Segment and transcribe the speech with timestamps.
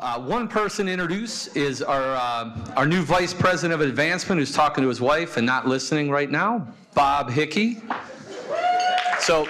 [0.00, 4.82] Uh, one person introduce is our, uh, our new Vice President of Advancement who's talking
[4.82, 7.80] to his wife and not listening right now, Bob Hickey.
[9.20, 9.44] So,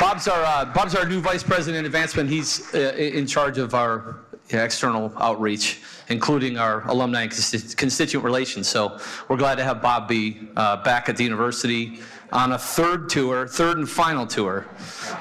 [0.00, 2.30] Bob's our, uh, Bob's our new Vice President of Advancement.
[2.30, 4.16] He's uh, in charge of our
[4.50, 7.30] external outreach, including our alumni and
[7.76, 8.66] constituent relations.
[8.66, 8.98] So
[9.28, 12.00] we're glad to have Bob be uh, back at the university
[12.34, 14.66] on a third tour, third and final tour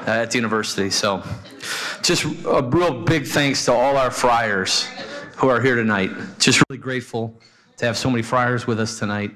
[0.08, 0.90] uh, at the university.
[0.90, 1.24] So
[2.02, 4.88] just a real big thanks to all our friars
[5.38, 6.10] who are here tonight.
[6.40, 7.40] Just really grateful
[7.78, 9.32] to have so many friars with us tonight,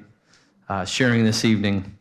[0.67, 1.97] uh, sharing this evening.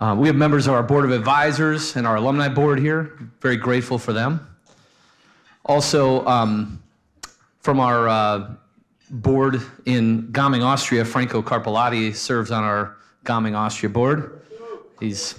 [0.00, 3.18] Uh, we have members of our board of advisors and our alumni board here.
[3.40, 4.46] Very grateful for them.
[5.64, 6.80] Also, um,
[7.58, 8.50] from our uh,
[9.10, 14.37] board in Gaming, Austria, Franco Carpelati serves on our Gaming, Austria board.
[15.00, 15.34] He's.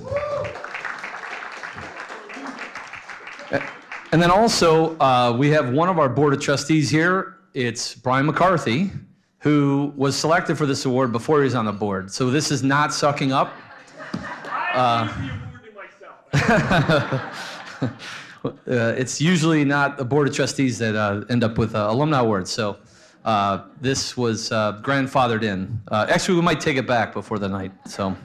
[4.11, 7.37] And then also, uh, we have one of our board of trustees here.
[7.53, 8.91] It's Brian McCarthy,
[9.39, 12.11] who was selected for this award before he was on the board.
[12.11, 13.53] So this is not sucking up.
[14.73, 15.29] Uh,
[16.33, 17.29] uh,
[18.65, 22.49] it's usually not the board of trustees that uh, end up with uh, alumni awards.
[22.49, 22.77] So
[23.25, 25.81] uh, this was uh, grandfathered in.
[25.87, 27.71] Uh, actually, we might take it back before the night.
[27.87, 28.15] So,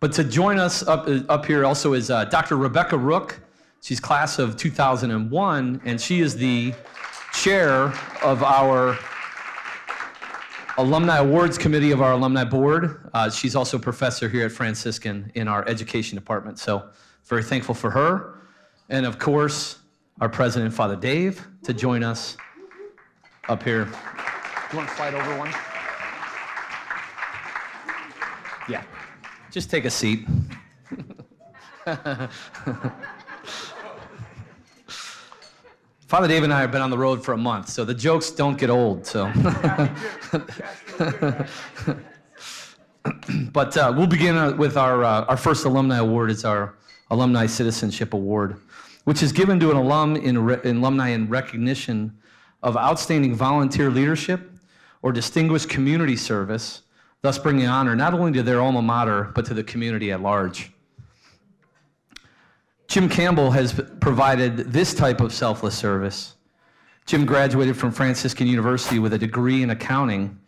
[0.00, 2.56] but to join us up up here also is Dr.
[2.56, 3.40] Rebecca Rook.
[3.82, 6.74] She's class of 2001, and she is the
[7.32, 7.92] chair
[8.22, 8.98] of our
[10.76, 13.10] Alumni Awards Committee of our Alumni Board.
[13.14, 16.58] Uh, she's also a professor here at Franciscan in our education department.
[16.58, 16.88] So,
[17.24, 18.38] very thankful for her.
[18.88, 19.78] And of course,
[20.20, 22.36] our president, Father Dave, to join us
[23.48, 23.88] up here.
[24.70, 25.69] You want to slide over one?
[29.50, 30.26] Just take a seat.
[36.06, 38.30] Father Dave and I have been on the road for a month, so the jokes
[38.30, 39.06] don't get old.
[39.06, 39.24] So,
[43.52, 46.30] but uh, we'll begin uh, with our uh, our first alumni award.
[46.30, 46.74] It's our
[47.10, 48.60] Alumni Citizenship Award,
[49.04, 52.16] which is given to an alum in, re- alumni in recognition
[52.62, 54.48] of outstanding volunteer leadership
[55.02, 56.82] or distinguished community service,
[57.22, 60.72] thus bringing honor not only to their alma mater but to the community at large.
[62.88, 66.34] Jim Campbell has provided this type of selfless service.
[67.06, 70.38] Jim graduated from Franciscan University with a degree in accounting.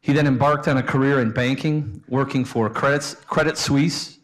[0.00, 4.18] He then embarked on a career in banking, working for Credit, Credit Suisse,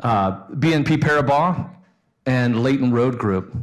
[0.00, 1.68] uh, BNP Paribas,
[2.26, 3.56] and Leighton Road Group.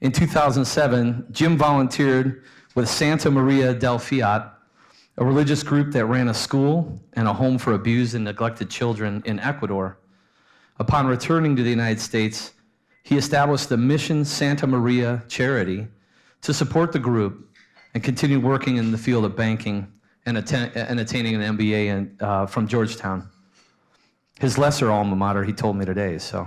[0.00, 4.55] In 2007, Jim volunteered with Santa Maria del Fiat,
[5.18, 9.22] a religious group that ran a school and a home for abused and neglected children
[9.24, 9.98] in Ecuador.
[10.78, 12.52] Upon returning to the United States,
[13.02, 15.88] he established the Mission Santa Maria charity
[16.42, 17.48] to support the group
[17.94, 19.90] and continued working in the field of banking
[20.26, 23.30] and, and attaining an MBA in, uh, from Georgetown.
[24.38, 26.46] His lesser alma mater, he told me today, so.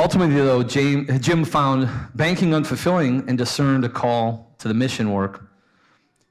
[0.00, 5.47] Ultimately, though, Jim found banking unfulfilling and discerned a call to the mission work.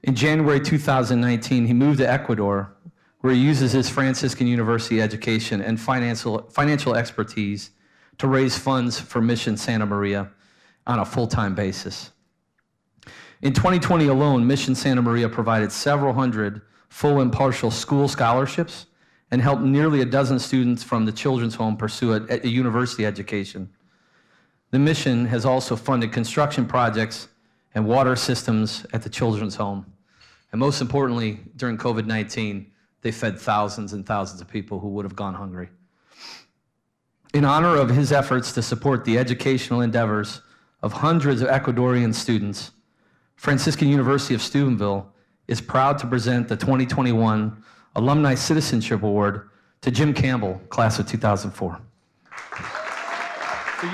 [0.04, 2.74] In January 2019, he moved to Ecuador
[3.22, 7.72] where he uses his Franciscan University education and financial, financial expertise
[8.20, 10.30] to raise funds for Mission Santa Maria
[10.86, 12.12] on a full time basis.
[13.42, 18.86] In 2020 alone, Mission Santa Maria provided several hundred full and partial school scholarships
[19.30, 23.70] and helped nearly a dozen students from the children's home pursue a, a university education.
[24.72, 27.28] The mission has also funded construction projects
[27.76, 29.86] and water systems at the children's home.
[30.52, 35.06] And most importantly, during COVID 19, they fed thousands and thousands of people who would
[35.06, 35.70] have gone hungry.
[37.34, 40.42] In honor of his efforts to support the educational endeavors
[40.82, 42.72] of hundreds of Ecuadorian students,
[43.36, 45.14] Franciscan University of Steubenville
[45.48, 47.64] is proud to present the 2021
[47.96, 49.50] Alumni Citizenship Award
[49.82, 51.80] to Jim Campbell, class of 2004.
[53.80, 53.88] So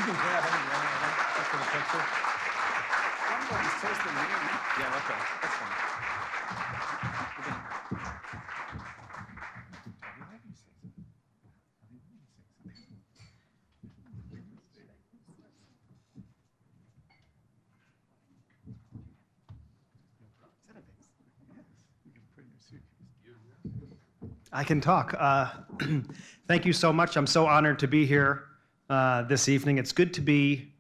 [24.56, 25.16] I can talk.
[25.18, 25.50] Uh,
[26.48, 27.18] thank you so much.
[27.18, 28.44] I'm so honored to be here
[28.88, 29.80] uh, this evening.
[29.80, 30.72] It's good to be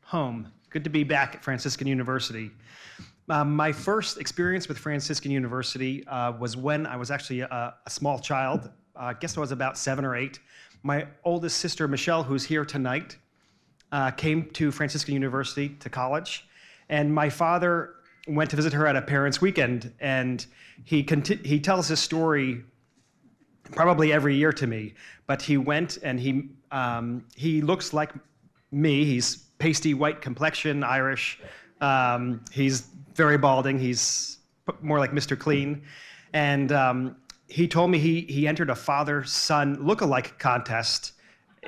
[0.00, 0.50] home.
[0.70, 2.50] Good to be back at Franciscan University.
[3.28, 7.90] Uh, my first experience with Franciscan University uh, was when I was actually a, a
[7.90, 8.70] small child.
[8.96, 10.40] I guess I was about seven or eight.
[10.82, 13.18] My oldest sister, Michelle, who's here tonight,
[13.92, 16.48] uh, came to Franciscan University to college,
[16.88, 20.46] and my father went to visit her at a parents' weekend, and
[20.84, 22.64] he conti- he tells his story
[23.72, 24.94] probably every year to me.
[25.26, 28.12] But he went and he um, he looks like
[28.70, 29.04] me.
[29.04, 31.40] He's pasty white complexion, Irish.
[31.80, 33.78] Um, he's very balding.
[33.78, 34.38] He's
[34.80, 35.38] more like Mr.
[35.38, 35.82] Clean,
[36.32, 37.16] and um,
[37.48, 41.12] he told me he he entered a father-son look-alike contest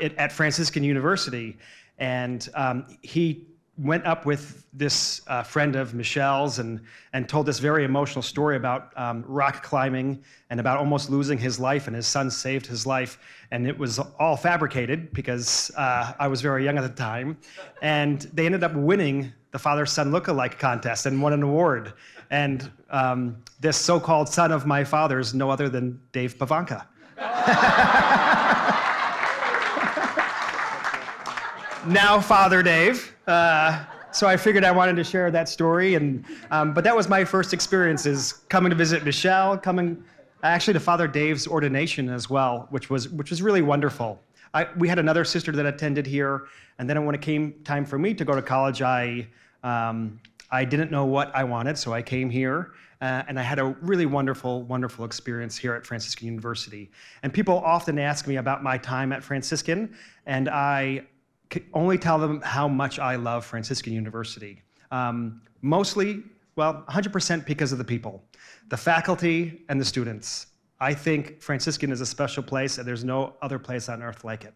[0.00, 1.56] at, at Franciscan University,
[1.98, 6.80] and um, he went up with this uh, friend of Michelle's and,
[7.12, 11.58] and told this very emotional story about um, rock climbing and about almost losing his
[11.58, 13.18] life, and his son saved his life.
[13.50, 17.36] And it was all fabricated because uh, I was very young at the time.
[17.82, 21.94] And they ended up winning the father son look-alike contest and won an award.
[22.30, 26.86] And um, this so called son of my father's no other than Dave Pivonka.
[31.86, 33.13] now Father Dave.
[33.26, 37.08] Uh, so I figured I wanted to share that story, and um, but that was
[37.08, 40.02] my first experiences coming to visit Michelle, coming
[40.42, 44.20] actually to Father Dave's ordination as well, which was which was really wonderful.
[44.52, 46.46] I, we had another sister that attended here,
[46.78, 49.26] and then when it came time for me to go to college, I
[49.64, 52.72] um, I didn't know what I wanted, so I came here.
[53.00, 56.90] Uh, and I had a really wonderful, wonderful experience here at Franciscan University.
[57.22, 59.94] And people often ask me about my time at Franciscan,
[60.24, 61.04] and I
[61.72, 64.62] only tell them how much I love Franciscan University.
[64.90, 66.22] Um, mostly,
[66.56, 68.22] well, 100% because of the people,
[68.68, 70.46] the faculty, and the students.
[70.80, 74.44] I think Franciscan is a special place, and there's no other place on earth like
[74.44, 74.54] it.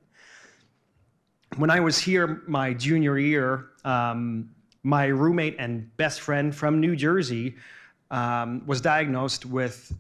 [1.57, 4.51] When I was here my junior year, um,
[4.83, 7.57] my roommate and best friend from New Jersey
[8.11, 9.93] um, was diagnosed with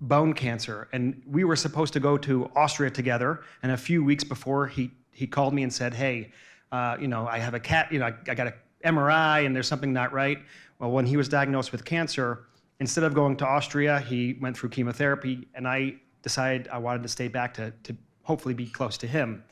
[0.00, 3.42] bone cancer, and we were supposed to go to Austria together.
[3.62, 6.30] And a few weeks before, he he called me and said, "Hey,
[6.72, 7.90] uh, you know, I have a cat.
[7.90, 8.54] You know, I, I got a
[8.84, 10.38] MRI, and there's something not right."
[10.78, 12.46] Well, when he was diagnosed with cancer,
[12.80, 17.08] instead of going to Austria, he went through chemotherapy, and I decided I wanted to
[17.08, 19.42] stay back to to hopefully be close to him.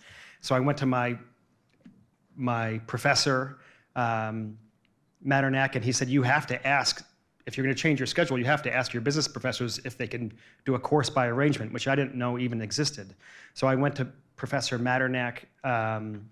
[0.41, 1.19] So I went to my
[2.37, 3.59] my professor.
[3.97, 4.59] Um,
[5.27, 7.05] Matternack, and he said, You have to ask
[7.47, 9.99] if you're going to change your schedule, you have to ask your business professors if
[9.99, 10.33] they can
[10.65, 13.15] do a course by arrangement, which I didn't know even existed.
[13.53, 16.29] So I went to Professor Matternack, um,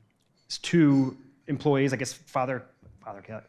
[0.63, 1.17] two
[1.47, 2.65] employees, I guess Father,
[3.05, 3.43] Father Kelly,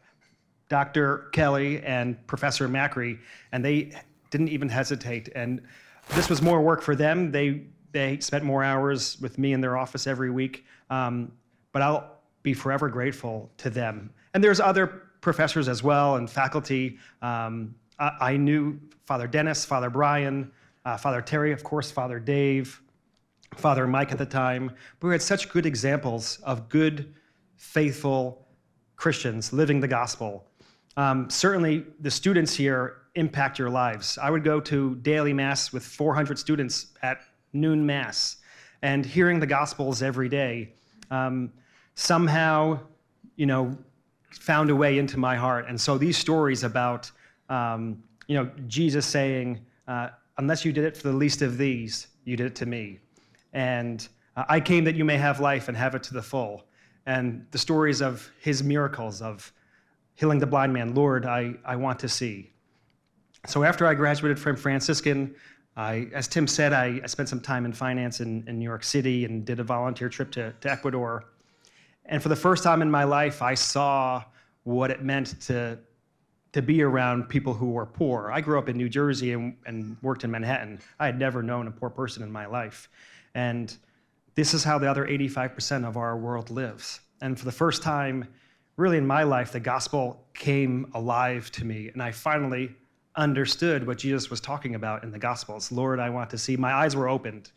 [0.68, 1.28] Dr.
[1.32, 3.18] Kelly and Professor Macri,
[3.52, 3.92] and they
[4.30, 5.28] didn't even hesitate.
[5.34, 5.60] And
[6.14, 7.30] this was more work for them.
[7.30, 7.62] They
[7.92, 10.64] they spent more hours with me in their office every week.
[10.90, 11.30] Um,
[11.72, 14.10] but I'll be forever grateful to them.
[14.34, 16.98] And there's other professors as well and faculty.
[17.22, 20.50] Um, I, I, knew Father Dennis, Father Brian,
[20.84, 22.80] uh, Father Terry, of course, Father Dave,
[23.56, 24.70] Father Mike at the time.
[25.02, 27.14] We had such good examples of good,
[27.56, 28.46] faithful
[28.96, 30.46] Christians living the gospel.
[30.96, 34.18] Um, certainly, the students here impact your lives.
[34.18, 37.22] I would go to daily mass with 400 students at
[37.52, 38.36] noon mass,
[38.82, 40.72] and hearing the gospels every day
[41.10, 41.52] um,
[41.94, 42.80] somehow,
[43.36, 43.76] you know,
[44.30, 45.66] found a way into my heart.
[45.68, 47.10] And so these stories about,
[47.48, 50.08] um, you know, Jesus saying, uh,
[50.38, 52.98] unless you did it for the least of these, you did it to me.
[53.54, 54.06] And
[54.36, 56.66] uh, I came that you may have life and have it to the full.
[57.06, 59.52] And the stories of his miracles, of
[60.14, 62.50] healing the blind man, Lord, I, I want to see.
[63.46, 65.34] So after I graduated from Franciscan,
[65.76, 68.84] I, as Tim said, I, I spent some time in finance in, in New York
[68.84, 71.24] City and did a volunteer trip to, to Ecuador.
[72.06, 74.22] And for the first time in my life, I saw
[74.62, 75.78] what it meant to,
[76.52, 78.30] to be around people who were poor.
[78.32, 80.78] I grew up in New Jersey and, and worked in Manhattan.
[80.98, 82.88] I had never known a poor person in my life.
[83.34, 83.76] And
[84.34, 87.00] this is how the other 85% of our world lives.
[87.20, 88.28] And for the first time,
[88.76, 91.88] really in my life, the gospel came alive to me.
[91.88, 92.74] And I finally
[93.16, 95.70] understood what Jesus was talking about in the gospels.
[95.70, 96.56] Lord, I want to see.
[96.56, 97.52] My eyes were opened.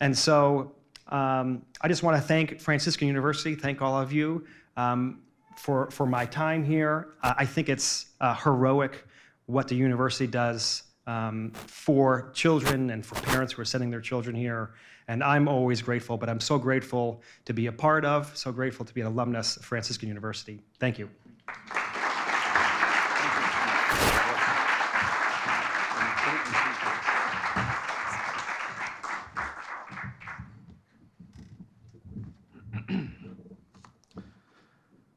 [0.00, 0.72] And so
[1.08, 4.44] um, I just want to thank Franciscan University, thank all of you
[4.76, 5.22] um,
[5.56, 7.08] for, for my time here.
[7.22, 9.06] Uh, I think it's uh, heroic
[9.46, 14.34] what the university does um, for children and for parents who are sending their children
[14.34, 14.70] here.
[15.08, 18.84] And I'm always grateful, but I'm so grateful to be a part of, so grateful
[18.84, 20.60] to be an alumnus of Franciscan University.
[20.80, 21.08] Thank you.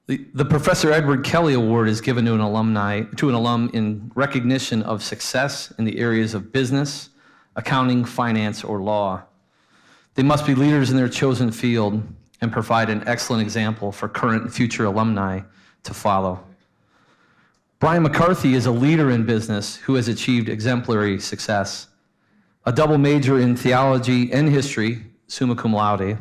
[0.09, 4.81] The, Professor Edward Kelly Award is given to an alumni to an alum in recognition
[4.81, 7.11] of success in the areas of business,
[7.55, 9.21] accounting, finance, or law.
[10.15, 12.01] They must be leaders in their chosen field
[12.41, 15.41] and provide an excellent example for current and future alumni
[15.83, 16.43] to follow.
[17.77, 21.85] Brian McCarthy is a leader in business who has achieved exemplary success.
[22.65, 26.17] A double major in theology and history, summa cum laude,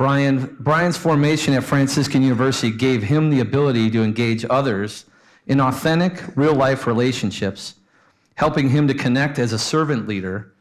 [0.00, 5.04] Brian, Brian's formation at Franciscan University gave him the ability to engage others
[5.46, 7.74] in authentic, real life relationships,
[8.36, 10.54] helping him to connect as a servant leader.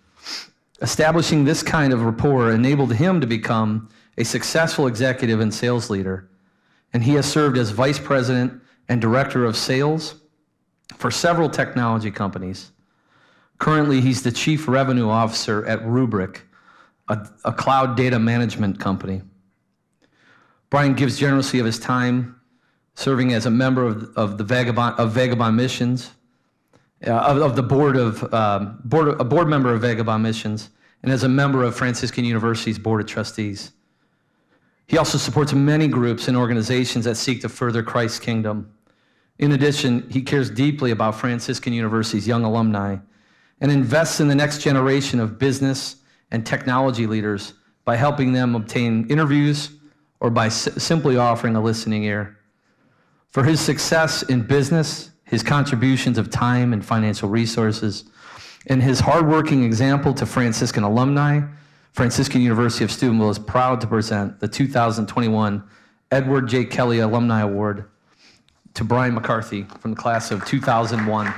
[0.81, 6.27] Establishing this kind of rapport enabled him to become a successful executive and sales leader.
[6.91, 10.15] And he has served as vice president and director of sales
[10.98, 12.72] for several technology companies.
[13.58, 16.41] Currently, he's the chief revenue officer at Rubrik,
[17.10, 19.22] a, a cloud data management company.
[20.70, 22.39] Brian gives generously of his time,
[22.94, 26.12] serving as a member of, of the Vagabond, of Vagabond Missions,
[27.06, 30.70] uh, of, of, the board of um, board, a board member of Vagabond Missions,
[31.01, 33.72] and as a member of Franciscan University's board of trustees.
[34.86, 38.72] He also supports many groups and organizations that seek to further Christ's kingdom.
[39.38, 42.98] In addition, he cares deeply about Franciscan University's young alumni
[43.62, 45.98] and invests in the next generation of business
[46.31, 47.53] and technology leaders
[47.86, 49.71] by helping them obtain interviews
[50.19, 52.38] or by s- simply offering a listening ear.
[53.31, 58.05] For his success in business, his contributions of time and financial resources,
[58.67, 61.41] and his hardworking example to Franciscan alumni,
[61.93, 65.63] Franciscan University of Steubenville is proud to present the 2021
[66.12, 66.65] Edward J.
[66.65, 67.86] Kelly Alumni Award
[68.74, 71.33] to Brian McCarthy from the class of 2001.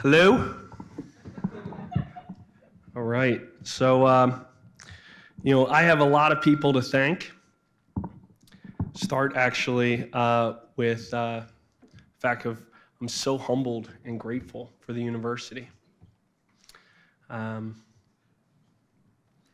[0.00, 0.54] Hello?
[2.94, 3.40] All right.
[3.62, 4.44] So, um,
[5.42, 7.32] you know, I have a lot of people to thank.
[8.92, 11.44] Start actually uh, with uh,
[11.80, 12.60] the fact of
[13.00, 15.70] I'm so humbled and grateful for the university.
[17.30, 17.82] Um,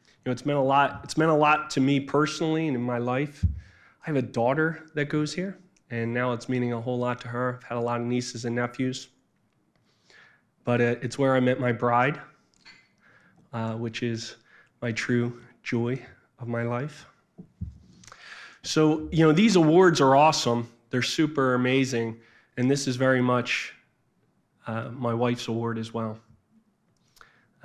[0.06, 1.02] you know, it's meant a lot.
[1.04, 3.44] It's meant a lot to me personally and in my life.
[4.02, 5.56] I have a daughter that goes here,
[5.90, 7.56] and now it's meaning a whole lot to her.
[7.56, 9.08] I've had a lot of nieces and nephews
[10.68, 12.20] but it's where I met my bride,
[13.54, 14.36] uh, which is
[14.82, 15.98] my true joy
[16.38, 17.06] of my life.
[18.62, 22.20] So, you know, these awards are awesome, they're super amazing,
[22.58, 23.72] and this is very much
[24.66, 26.18] uh, my wife's award as well.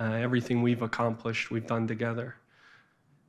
[0.00, 2.36] Uh, everything we've accomplished, we've done together.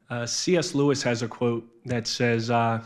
[0.10, 0.74] Uh, C.S.
[0.74, 2.82] Lewis has a quote that says, uh,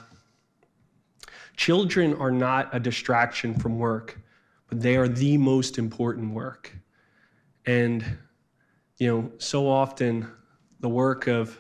[1.60, 4.18] Children are not a distraction from work,
[4.70, 6.72] but they are the most important work.
[7.66, 8.02] And,
[8.98, 10.26] you know, so often
[10.80, 11.60] the work of,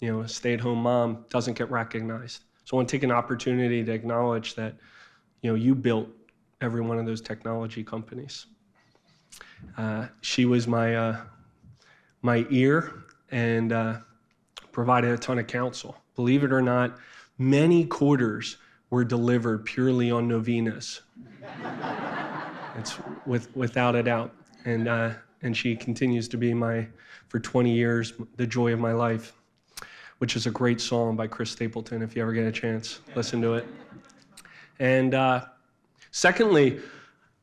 [0.00, 2.42] you know, a stay at home mom doesn't get recognized.
[2.64, 4.74] So I want to take an opportunity to acknowledge that,
[5.40, 6.08] you know, you built
[6.60, 8.46] every one of those technology companies.
[9.78, 11.20] Uh, she was my, uh,
[12.22, 13.98] my ear and uh,
[14.72, 15.96] provided a ton of counsel.
[16.16, 16.98] Believe it or not,
[17.38, 18.56] many quarters
[18.92, 21.00] were delivered purely on novenas.
[22.78, 24.34] it's with, without a doubt.
[24.66, 26.86] And uh, and she continues to be my
[27.28, 29.32] for 20 years the joy of my life
[30.18, 33.00] which is a great song by chris stapleton if you ever get a chance.
[33.16, 33.66] Listen to it.
[34.78, 35.46] And uh,
[36.12, 36.80] secondly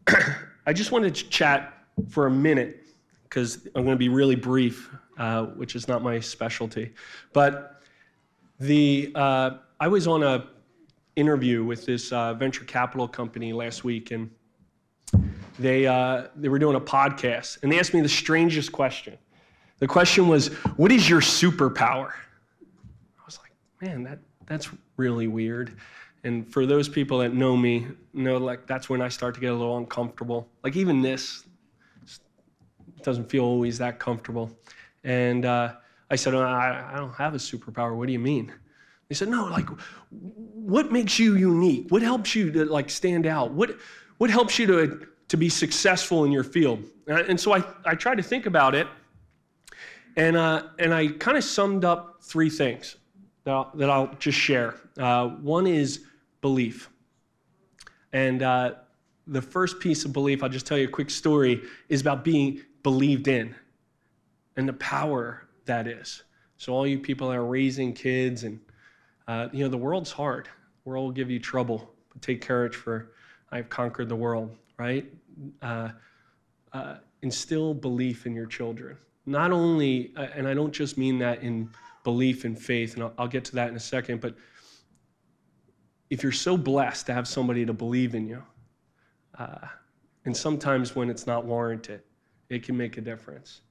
[0.65, 1.73] i just wanted to chat
[2.07, 2.85] for a minute
[3.23, 6.93] because i'm going to be really brief uh, which is not my specialty.
[7.33, 7.81] But
[8.61, 9.49] the uh,
[9.81, 10.47] i was on a
[11.19, 14.29] interview with this uh, venture capital company last week and
[15.59, 19.17] they, uh, they were doing a podcast, and they asked me the strangest question.
[19.79, 20.47] The question was,
[20.77, 22.11] What is your superpower?
[22.11, 25.75] I was like, Man, that, that's really weird.
[26.23, 29.51] And for those people that know me, know like that's when I start to get
[29.51, 30.49] a little uncomfortable.
[30.63, 31.45] Like even this
[33.03, 34.51] doesn't feel always that comfortable.
[35.03, 35.75] And uh,
[36.09, 37.95] I said, oh, I, I don't have a superpower.
[37.95, 38.51] What do you mean?
[39.09, 39.67] They said, no, like,
[40.09, 41.87] what makes you unique?
[41.89, 43.51] What helps you to like stand out?
[43.51, 43.75] What,
[44.19, 46.83] what helps you to to be successful in your field.
[47.07, 48.87] And so I, I tried to think about it,
[50.15, 52.97] and, uh, and I kind of summed up three things
[53.45, 54.75] that I'll, that I'll just share.
[54.97, 56.03] Uh, one is
[56.41, 56.89] belief.
[58.11, 58.73] And uh,
[59.27, 62.61] the first piece of belief, I'll just tell you a quick story, is about being
[62.83, 63.55] believed in
[64.57, 66.23] and the power that is.
[66.57, 68.59] So, all you people that are raising kids, and
[69.29, 70.45] uh, you know, the world's hard.
[70.83, 73.11] The world will give you trouble, but take courage, for
[73.51, 75.05] I've conquered the world right?
[75.61, 75.89] Uh,
[76.73, 78.97] uh, instill belief in your children.
[79.25, 81.69] not only, uh, and I don't just mean that in
[82.03, 84.35] belief and faith, and I'll, I'll get to that in a second, but
[86.09, 88.41] if you're so blessed to have somebody to believe in you,
[89.37, 89.67] uh,
[90.25, 92.01] and sometimes when it's not warranted,
[92.49, 93.61] it can make a difference.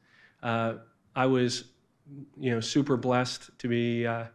[0.43, 0.75] Uh,
[1.17, 1.65] I was,
[2.39, 4.27] you know, super blessed to be uh,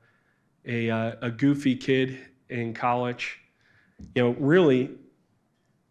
[0.66, 3.40] a, uh, a goofy kid in college.
[4.16, 4.92] You know, really,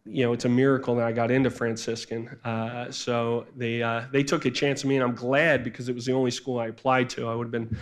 [0.05, 2.39] you know, it's a miracle that I got into Franciscan.
[2.45, 5.95] Uh, so they uh, they took a chance on me, and I'm glad because it
[5.95, 7.29] was the only school I applied to.
[7.29, 7.77] I would have been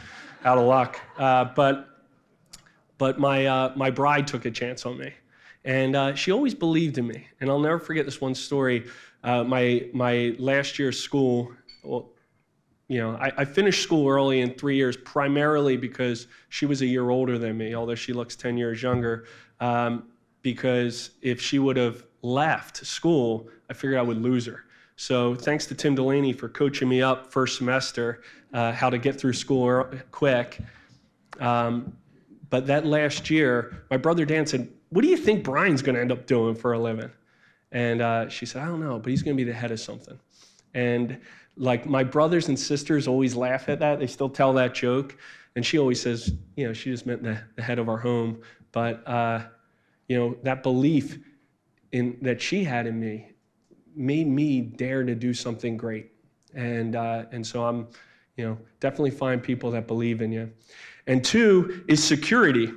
[0.45, 1.01] out of luck.
[1.19, 1.89] Uh, but
[2.99, 5.13] but my uh, my bride took a chance on me,
[5.65, 7.27] and uh, she always believed in me.
[7.41, 8.87] And I'll never forget this one story.
[9.23, 11.53] My my last year of school.
[11.83, 12.11] Well,
[12.91, 16.87] you know, I, I, finished school early in three years, primarily because she was a
[16.87, 19.27] year older than me, although she looks 10 years younger.
[19.61, 20.09] Um,
[20.43, 24.65] because if she would have left school, I figured I would lose her.
[24.97, 29.21] So thanks to Tim Delaney for coaching me up first semester uh, how to get
[29.21, 30.59] through school quick.
[31.39, 31.97] Um,
[32.49, 36.01] but that last year, my brother Dan said, "What do you think Brian's going to
[36.01, 37.13] end up doing for a living?"
[37.71, 39.79] And uh, she said, "I don't know, but he's going to be the head of
[39.79, 40.19] something."
[40.75, 41.21] And
[41.57, 43.99] like my brothers and sisters always laugh at that.
[43.99, 45.17] They still tell that joke.
[45.57, 48.41] And she always says, you know, she just meant the, the head of our home.
[48.73, 49.47] But, uh,
[50.09, 51.19] you know, that belief
[51.93, 53.33] in, that she had in me
[53.95, 56.13] made me dare to do something great.
[56.55, 57.89] And, uh, and so I'm,
[58.37, 60.51] you know, definitely find people that believe in you.
[61.07, 62.73] And two is security.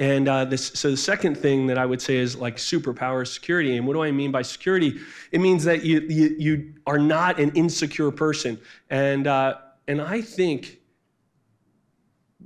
[0.00, 3.76] And uh, this, so the second thing that I would say is like superpower security.
[3.76, 4.98] And what do I mean by security?
[5.32, 8.58] It means that you, you, you are not an insecure person.
[8.90, 10.80] And, uh, and I think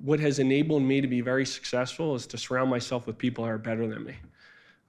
[0.03, 3.51] what has enabled me to be very successful is to surround myself with people that
[3.51, 4.15] are better than me.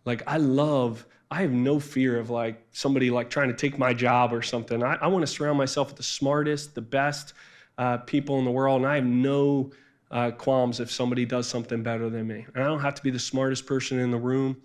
[0.06, 3.94] Like I love, I have no fear of like somebody like trying to take my
[3.94, 4.84] job or something.
[4.84, 7.34] I, I want to surround myself with the smartest, the best
[7.78, 8.82] uh, people in the world.
[8.82, 9.72] And I have no
[10.14, 12.46] uh, qualms if somebody does something better than me.
[12.54, 14.56] And I don't have to be the smartest person in the room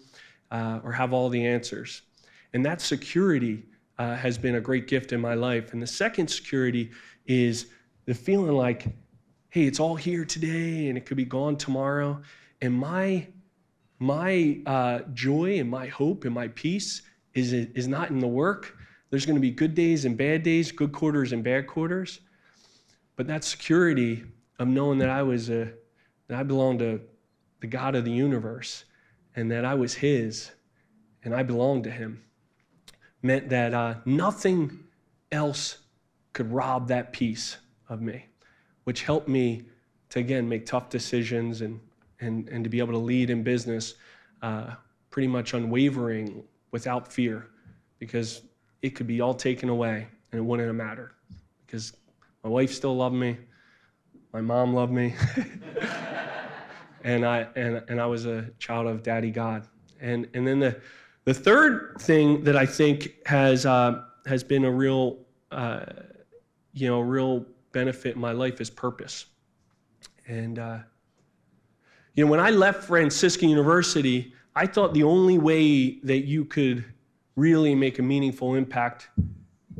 [0.51, 2.03] uh, or have all the answers.
[2.53, 3.65] And that security
[3.99, 5.73] uh, has been a great gift in my life.
[5.73, 6.91] And the second security
[7.27, 7.67] is
[8.05, 8.87] the feeling like,
[9.49, 12.21] hey, it's all here today and it could be gone tomorrow.
[12.61, 13.27] And my
[14.01, 17.03] my uh, joy and my hope and my peace
[17.35, 18.77] is, is not in the work.
[19.11, 22.21] There's going to be good days and bad days, good quarters and bad quarters.
[23.17, 24.25] But that security
[24.59, 25.73] of knowing that I was a,
[26.29, 27.01] that I belonged to
[27.61, 28.85] the God of the universe
[29.37, 30.51] and that I was His
[31.25, 32.23] and I belonged to Him
[33.23, 34.85] meant that uh, nothing
[35.33, 35.79] else
[36.33, 37.57] could rob that peace
[37.88, 38.27] of me,
[38.85, 39.62] which helped me
[40.11, 41.81] to again make tough decisions and,
[42.21, 43.94] and, and to be able to lead in business
[44.42, 44.75] uh,
[45.11, 47.49] pretty much unwavering without fear
[47.99, 48.42] because
[48.83, 51.12] it could be all taken away and it wouldn't have mattered
[51.66, 51.92] because
[52.44, 53.37] my wife still loved me
[54.38, 55.16] my mom loved me.
[57.05, 59.66] and, I, and, and I was a child of Daddy God.
[60.01, 60.81] And, and then the,
[61.24, 65.18] the third thing that I think has, uh, has been a real,
[65.51, 65.87] uh,
[66.72, 69.27] you know, real benefit in my life is purpose.
[70.29, 70.79] And, uh,
[72.14, 76.85] you know, when I left Franciscan University, I thought the only way that you could
[77.35, 79.09] really make a meaningful impact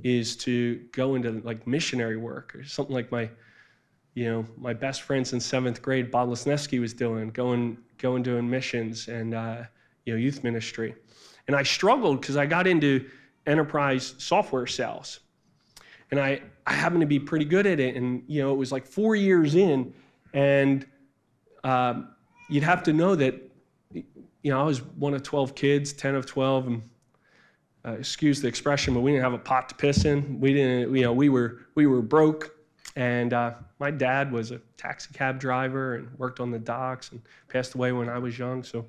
[0.03, 3.31] is to go into like missionary work or something like my
[4.19, 8.51] you know, my best friends in seventh grade, Bob Lesneski was doing, going, going doing
[8.51, 9.63] missions and, uh,
[10.07, 10.93] you know, youth ministry.
[11.47, 13.09] And I struggled because I got into
[13.47, 15.21] enterprise software sales.
[16.11, 17.95] And I, I happened to be pretty good at it.
[17.95, 19.95] And, you know, it was like four years in,
[20.35, 20.85] and
[21.63, 22.09] um,
[22.49, 23.41] you'd have to know that,
[23.93, 24.03] you
[24.51, 26.83] know, I was one of 12 kids, 10 of 12, and
[27.87, 30.41] uh, excuse the expression, but we didn't have a pot to piss in.
[30.41, 32.58] We didn't, you know, we were, we were broke.
[32.97, 37.23] And uh, my dad was a taxi cab driver and worked on the docks and
[37.49, 38.63] passed away when I was young.
[38.63, 38.87] So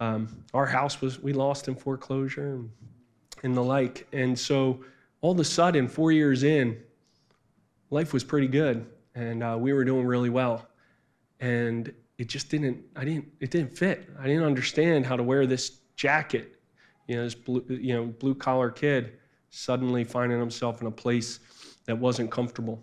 [0.00, 2.70] um, our house was, we lost in foreclosure and,
[3.42, 4.06] and the like.
[4.12, 4.84] And so
[5.20, 6.76] all of a sudden, four years in,
[7.90, 10.68] life was pretty good and uh, we were doing really well.
[11.40, 14.08] And it just didn't, I didn't, it didn't fit.
[14.20, 16.60] I didn't understand how to wear this jacket.
[17.08, 19.14] You know, this blue, you know, blue collar kid
[19.50, 21.40] suddenly finding himself in a place
[21.86, 22.82] that wasn't comfortable.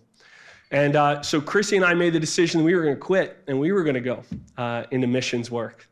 [0.72, 3.60] And uh, so Chrissy and I made the decision we were going to quit and
[3.60, 4.24] we were going to go
[4.58, 5.88] uh, into missions work.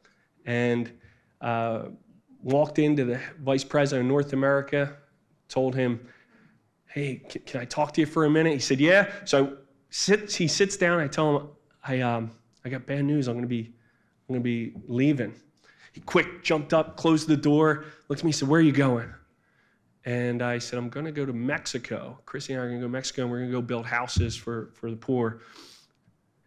[0.45, 0.91] And
[1.39, 1.84] uh,
[2.41, 4.97] walked into the vice president of North America,
[5.47, 6.08] told him,
[6.88, 9.58] "Hey, can, can, I talk to you for a minute?" He said, "Yeah." So
[9.89, 11.00] sit, he sits down.
[11.00, 11.47] I tell him,
[11.84, 12.32] "I um,
[12.65, 13.28] I got bad news.
[13.28, 13.74] I'm going to be
[14.28, 15.36] I'm going to be leaving."
[15.93, 19.13] He quick jumped up, closed the door, looked at me, said, "Where are you going?"
[20.06, 22.18] And I said, I'm going to go to Mexico.
[22.26, 23.86] Chrissy and I are going to go to Mexico and we're going to go build
[23.86, 25.42] houses for, for the poor.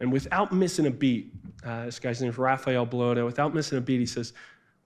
[0.00, 1.32] And without missing a beat,
[1.64, 3.24] uh, this guy's name is Rafael Blota.
[3.24, 4.32] Without missing a beat, he says,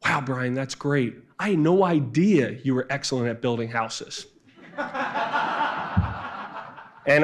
[0.04, 1.16] Wow, Brian, that's great.
[1.40, 4.26] I had no idea you were excellent at building houses.
[4.76, 4.84] and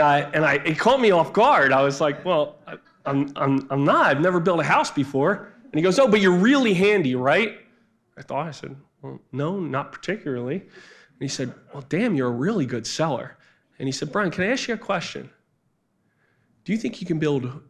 [0.00, 1.72] I, and I, it caught me off guard.
[1.72, 4.07] I was like, Well, I, I'm, I'm, I'm not.
[4.07, 5.52] I've never built a house before.
[5.64, 7.59] And he goes, Oh, but you're really handy, right?
[8.16, 10.62] I thought, I said, Well, no, not particularly.
[11.24, 13.37] He said, Well, damn, you're a really good seller.
[13.78, 15.30] And he said, Brian, can I ask you a question?
[16.64, 17.62] Do you think you can build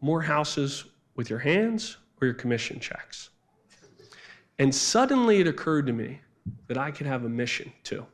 [0.00, 0.84] more houses
[1.16, 3.30] with your hands or your commission checks?
[4.58, 6.20] And suddenly it occurred to me
[6.66, 8.06] that I could have a mission too.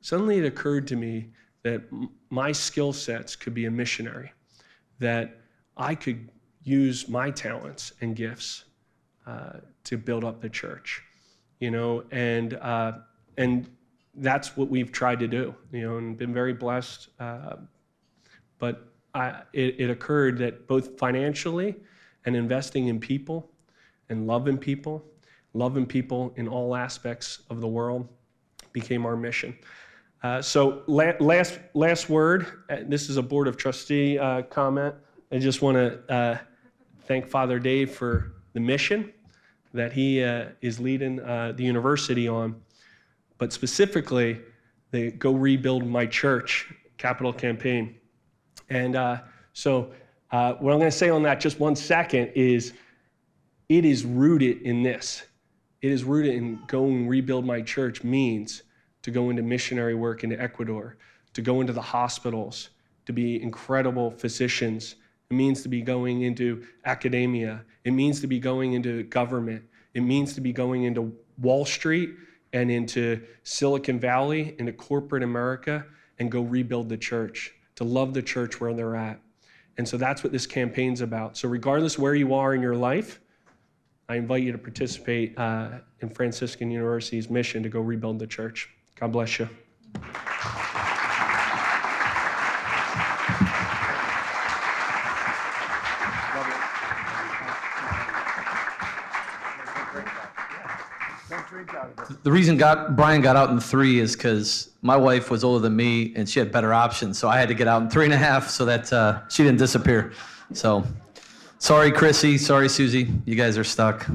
[0.00, 1.30] Suddenly it occurred to me
[1.62, 1.82] that
[2.30, 4.32] my skill sets could be a missionary,
[4.98, 5.38] that
[5.76, 6.30] I could
[6.62, 8.64] use my talents and gifts
[9.26, 11.02] uh, to build up the church,
[11.60, 12.92] you know, and uh,
[13.38, 13.68] and
[14.16, 17.08] that's what we've tried to do, you know, and been very blessed.
[17.18, 17.56] Uh,
[18.58, 21.76] but I, it, it occurred that both financially
[22.24, 23.50] and investing in people
[24.08, 25.04] and loving people,
[25.52, 28.08] loving people in all aspects of the world
[28.72, 29.56] became our mission.
[30.22, 32.46] Uh, so la- last last word.
[32.70, 34.94] Uh, this is a board of trustee uh, comment.
[35.30, 36.38] I just want to uh,
[37.06, 39.12] thank Father Dave for the mission
[39.74, 42.54] that he uh, is leading the university on,
[43.44, 44.40] but specifically
[44.90, 47.94] the Go Rebuild My Church capital campaign.
[48.70, 49.18] And uh,
[49.52, 49.92] so,
[50.30, 52.72] uh, what I'm going to say on that, just one second, is
[53.68, 55.26] it is rooted in this.
[55.82, 58.62] It is rooted in going rebuild my church means
[59.02, 60.96] to go into missionary work into Ecuador,
[61.34, 62.70] to go into the hospitals,
[63.04, 64.94] to be incredible physicians.
[65.28, 67.62] It means to be going into academia.
[67.84, 69.64] It means to be going into government.
[69.92, 72.14] It means to be going into Wall Street
[72.54, 75.84] and into Silicon Valley, into corporate America,
[76.18, 79.20] and go rebuild the church to love the church where they're at.
[79.76, 81.36] And so that's what this campaign's about.
[81.36, 83.20] So, regardless where you are in your life,
[84.08, 88.70] I invite you to participate uh, in Franciscan University's mission to go rebuild the church.
[89.00, 89.48] God bless you.
[102.22, 105.74] The reason got, Brian got out in three is because my wife was older than
[105.74, 107.18] me and she had better options.
[107.18, 109.42] So I had to get out in three and a half so that uh, she
[109.42, 110.12] didn't disappear.
[110.52, 110.84] So
[111.58, 112.38] sorry, Chrissy.
[112.38, 113.08] Sorry, Susie.
[113.24, 114.06] You guys are stuck.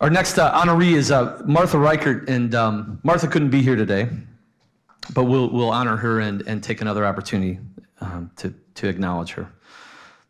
[0.00, 2.28] Our next uh, honoree is uh, Martha Reichert.
[2.28, 4.08] And um, Martha couldn't be here today,
[5.14, 7.60] but we'll, we'll honor her and, and take another opportunity
[8.00, 9.52] um, to, to acknowledge her.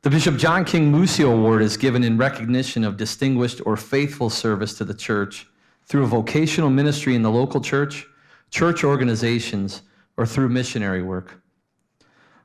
[0.03, 4.75] The Bishop John King Mussio Award is given in recognition of distinguished or faithful service
[4.79, 5.47] to the church
[5.87, 8.05] through a vocational ministry in the local church,
[8.51, 9.83] church organizations,
[10.17, 11.41] or through missionary work.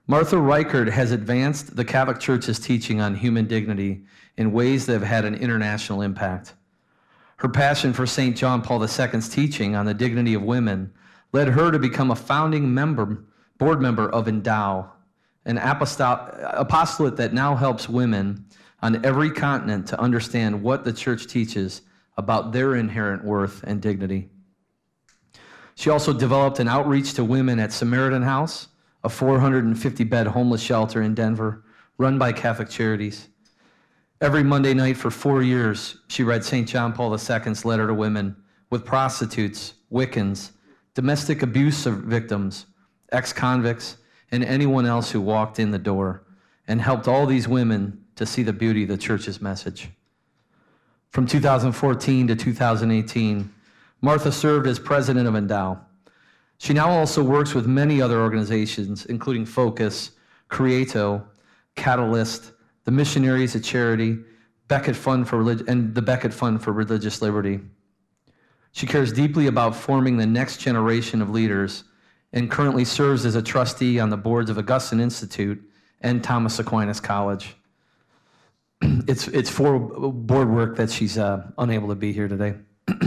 [0.06, 4.04] Martha Reichert has advanced the Catholic Church's teaching on human dignity
[4.38, 6.54] in ways that have had an international impact.
[7.38, 8.38] Her passion for St.
[8.38, 10.94] John Paul II's teaching on the dignity of women
[11.34, 13.24] led her to become a founding member,
[13.58, 14.92] board member of Endow,
[15.48, 18.46] an apostolate that now helps women
[18.82, 21.82] on every continent to understand what the church teaches
[22.18, 24.30] about their inherent worth and dignity.
[25.76, 28.68] She also developed an outreach to women at Samaritan House,
[29.04, 31.64] a 450 bed homeless shelter in Denver
[31.98, 33.30] run by Catholic Charities.
[34.20, 36.68] Every Monday night for four years, she read St.
[36.68, 38.36] John Paul II's letter to women
[38.70, 40.52] with prostitutes, Wiccans,
[40.94, 42.66] domestic abuse victims,
[43.12, 43.98] ex convicts,
[44.32, 46.24] and anyone else who walked in the door,
[46.68, 49.90] and helped all these women to see the beauty of the church's message.
[51.10, 53.54] From 2014 to 2018,
[54.02, 55.80] Martha served as president of Endow.
[56.58, 60.12] She now also works with many other organizations, including Focus,
[60.50, 61.24] Creato,
[61.76, 62.52] Catalyst,
[62.84, 64.18] the Missionaries of Charity,
[64.68, 67.60] Becket Fund for Relig- and the Becket Fund for Religious Liberty.
[68.72, 71.84] She cares deeply about forming the next generation of leaders
[72.34, 75.62] and currently serves as a trustee on the boards of Augustine Institute
[76.02, 77.56] and Thomas Aquinas College.
[78.82, 82.56] it's, it's for board work that she's uh, unable to be here today.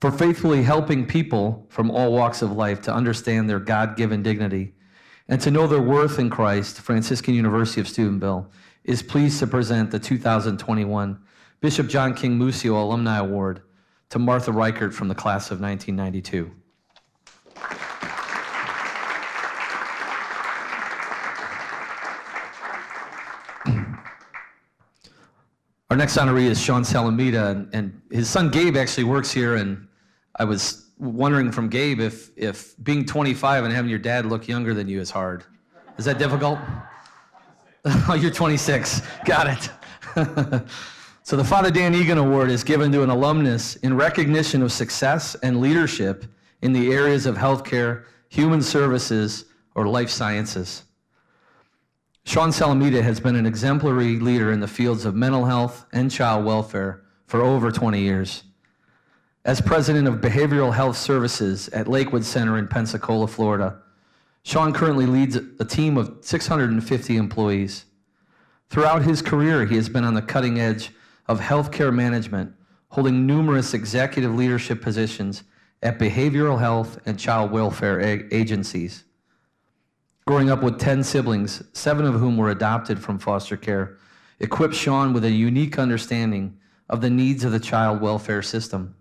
[0.00, 4.74] for faithfully helping people from all walks of life to understand their God given dignity
[5.28, 8.50] and to know their worth in Christ, Franciscan University of Steubenville
[8.82, 11.20] is pleased to present the 2021
[11.60, 13.62] Bishop John King Mussio Alumni Award
[14.08, 16.50] to Martha Reichert from the class of 1992.
[25.90, 29.88] Our next honoree is Sean Salamita, and, and, his son Gabe actually works here, and
[30.36, 34.72] I was wondering from Gabe if if being 25 and having your dad look younger
[34.72, 35.42] than you is hard.
[35.98, 36.60] Is that difficult?
[37.84, 39.02] oh, you're 26.
[39.24, 40.62] Got it.
[41.24, 45.34] so the Father Dan Egan Award is given to an alumnus in recognition of success
[45.42, 46.24] and leadership
[46.62, 50.84] in the areas of healthcare, human services, or life sciences.
[52.24, 56.44] Sean Salamita has been an exemplary leader in the fields of mental health and child
[56.44, 58.44] welfare for over 20 years.
[59.44, 63.80] As president of Behavioral Health Services at Lakewood Center in Pensacola, Florida,
[64.42, 67.86] Sean currently leads a team of 650 employees.
[68.68, 70.92] Throughout his career, he has been on the cutting edge
[71.26, 72.54] of healthcare management,
[72.90, 75.42] holding numerous executive leadership positions
[75.82, 79.04] at behavioral health and child welfare agencies.
[80.30, 83.98] Growing up with 10 siblings, seven of whom were adopted from foster care,
[84.38, 86.56] equipped Sean with a unique understanding
[86.88, 88.94] of the needs of the child welfare system.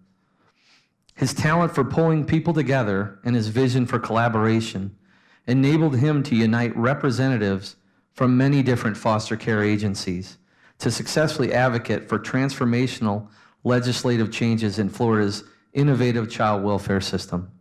[1.14, 4.98] His talent for pulling people together and his vision for collaboration
[5.46, 7.76] enabled him to unite representatives
[8.12, 10.40] from many different foster care agencies
[10.80, 13.28] to successfully advocate for transformational
[13.64, 17.52] legislative changes in Florida's innovative child welfare system.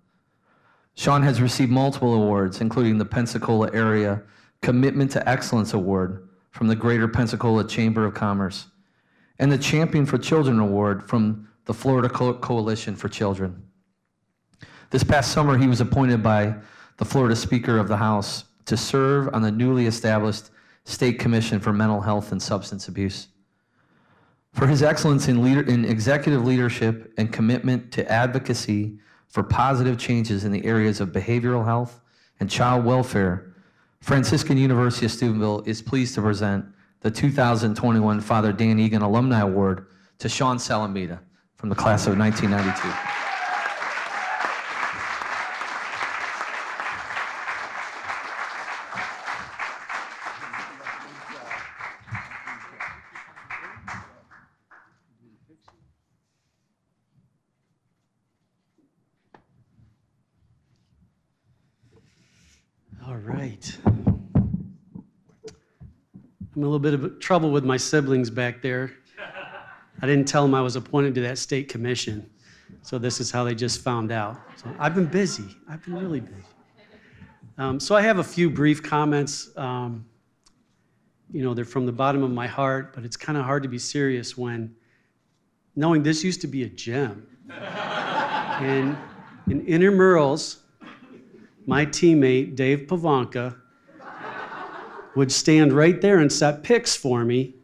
[0.98, 4.20] Sean has received multiple awards, including the Pensacola Area
[4.62, 8.66] Commitment to Excellence Award from the Greater Pensacola Chamber of Commerce
[9.38, 13.62] and the Champion for Children Award from the Florida Co- Coalition for Children.
[14.90, 16.56] This past summer, he was appointed by
[16.96, 20.50] the Florida Speaker of the House to serve on the newly established
[20.84, 23.28] State Commission for Mental Health and Substance Abuse.
[24.52, 30.44] For his excellence in, leader, in executive leadership and commitment to advocacy for positive changes
[30.44, 32.00] in the areas of behavioral health
[32.40, 33.54] and child welfare,
[34.00, 36.64] Franciscan University of Steubenville is pleased to present
[37.00, 39.86] the 2021 Father Dan Egan Alumni Award
[40.18, 41.20] to Sean Salamita
[41.56, 43.17] from the class of 1992.
[66.58, 68.90] I'm a little bit of trouble with my siblings back there.
[70.02, 72.28] I didn't tell them I was appointed to that state commission.
[72.82, 74.40] So this is how they just found out.
[74.56, 75.44] So I've been busy.
[75.70, 76.42] I've been really busy.
[77.58, 79.56] Um, so I have a few brief comments.
[79.56, 80.04] Um,
[81.30, 83.68] you know, they're from the bottom of my heart, but it's kind of hard to
[83.68, 84.74] be serious when
[85.76, 87.24] knowing this used to be a gym.
[87.52, 88.98] and
[89.48, 90.56] in intramurals,
[91.66, 93.56] my teammate, Dave Pivonka,
[95.16, 97.54] would stand right there and set picks for me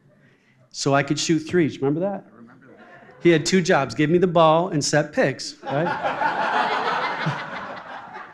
[0.70, 1.80] so I could shoot threes.
[1.80, 2.26] Remember that?
[2.26, 3.16] I remember that.
[3.22, 5.86] He had two jobs give me the ball and set picks, right?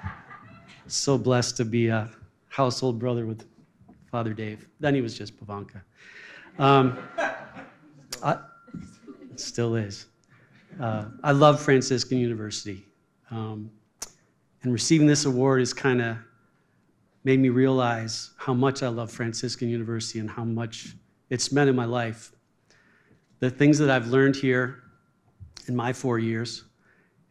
[0.86, 2.10] so blessed to be a
[2.48, 3.46] household brother with
[4.10, 4.68] Father Dave.
[4.80, 5.82] Then he was just Pivonka.
[6.58, 6.98] Um,
[8.22, 8.38] I,
[9.36, 10.06] still is.
[10.80, 12.84] Uh, I love Franciscan University.
[13.30, 13.70] Um,
[14.62, 16.16] and receiving this award is kind of
[17.24, 20.94] made me realize how much I love Franciscan University and how much
[21.28, 22.32] it's meant in my life.
[23.40, 24.82] The things that I've learned here
[25.68, 26.64] in my four years,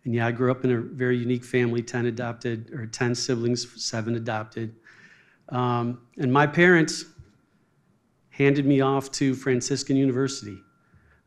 [0.06, 3.84] and yeah, I grew up in a very unique family 10 adopted, or 10 siblings,
[3.84, 4.76] seven adopted.
[5.50, 7.06] Um, and my parents
[8.30, 10.58] handed me off to Franciscan University.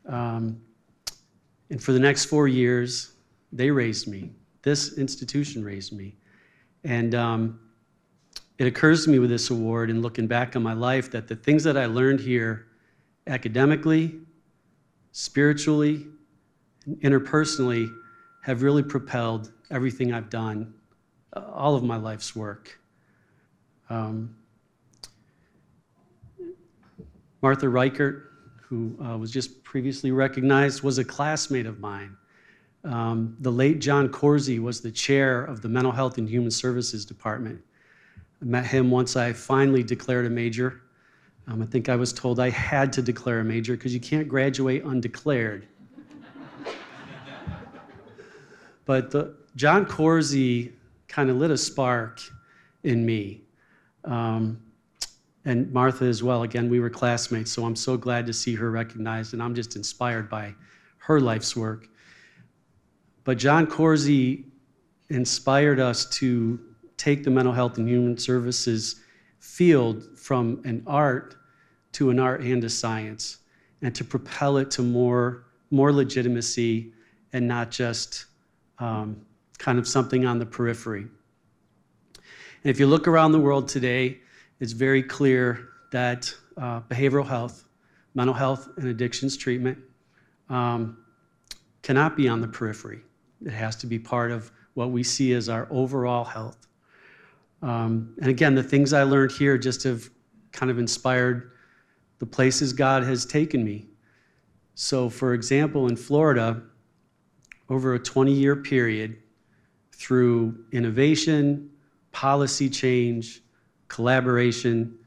[0.07, 0.61] Um,
[1.69, 3.13] and for the next four years,
[3.51, 4.31] they raised me.
[4.63, 6.15] This institution raised me.
[6.83, 7.59] And um,
[8.57, 11.35] it occurs to me with this award and looking back on my life that the
[11.35, 12.67] things that I learned here
[13.27, 14.19] academically,
[15.11, 16.05] spiritually,
[16.85, 17.91] and interpersonally
[18.41, 20.73] have really propelled everything I've done,
[21.35, 22.77] uh, all of my life's work.
[23.89, 24.35] Um,
[27.41, 32.15] Martha Reichert, who uh, was just previously recognized, was a classmate of mine.
[32.83, 37.05] Um, the late John Corsi was the chair of the Mental Health and Human Services
[37.05, 37.61] Department.
[38.43, 40.81] I met him once I finally declared a major.
[41.47, 44.27] Um, I think I was told I had to declare a major because you can't
[44.27, 45.65] graduate undeclared.
[48.85, 50.73] but the, John Corsi
[51.07, 52.19] kind of lit a spark
[52.83, 53.43] in me.
[54.03, 54.61] Um,
[55.45, 56.43] and Martha as well.
[56.43, 59.77] Again, we were classmates, so I'm so glad to see her recognized, and I'm just
[59.77, 60.53] inspired by
[60.97, 61.87] her life's work.
[63.23, 64.43] But John Corsi
[65.09, 66.59] inspired us to
[67.03, 69.01] take the mental health and human services
[69.39, 71.35] field from an art
[71.91, 73.39] to an art and a science
[73.81, 76.93] and to propel it to more, more legitimacy
[77.33, 78.27] and not just
[78.79, 79.25] um,
[79.57, 81.01] kind of something on the periphery.
[81.01, 84.19] And if you look around the world today,
[84.61, 87.67] it's very clear that uh, behavioral health,
[88.15, 89.77] mental health, and addictions treatment
[90.47, 91.03] um,
[91.81, 93.01] cannot be on the periphery.
[93.45, 96.65] It has to be part of what we see as our overall health.
[97.63, 100.09] Um, and again, the things I learned here just have
[100.51, 101.53] kind of inspired
[102.19, 103.87] the places God has taken me.
[104.75, 106.61] So, for example, in Florida,
[107.69, 109.17] over a 20 year period,
[109.93, 111.69] through innovation,
[112.11, 113.41] policy change,
[113.87, 114.97] collaboration,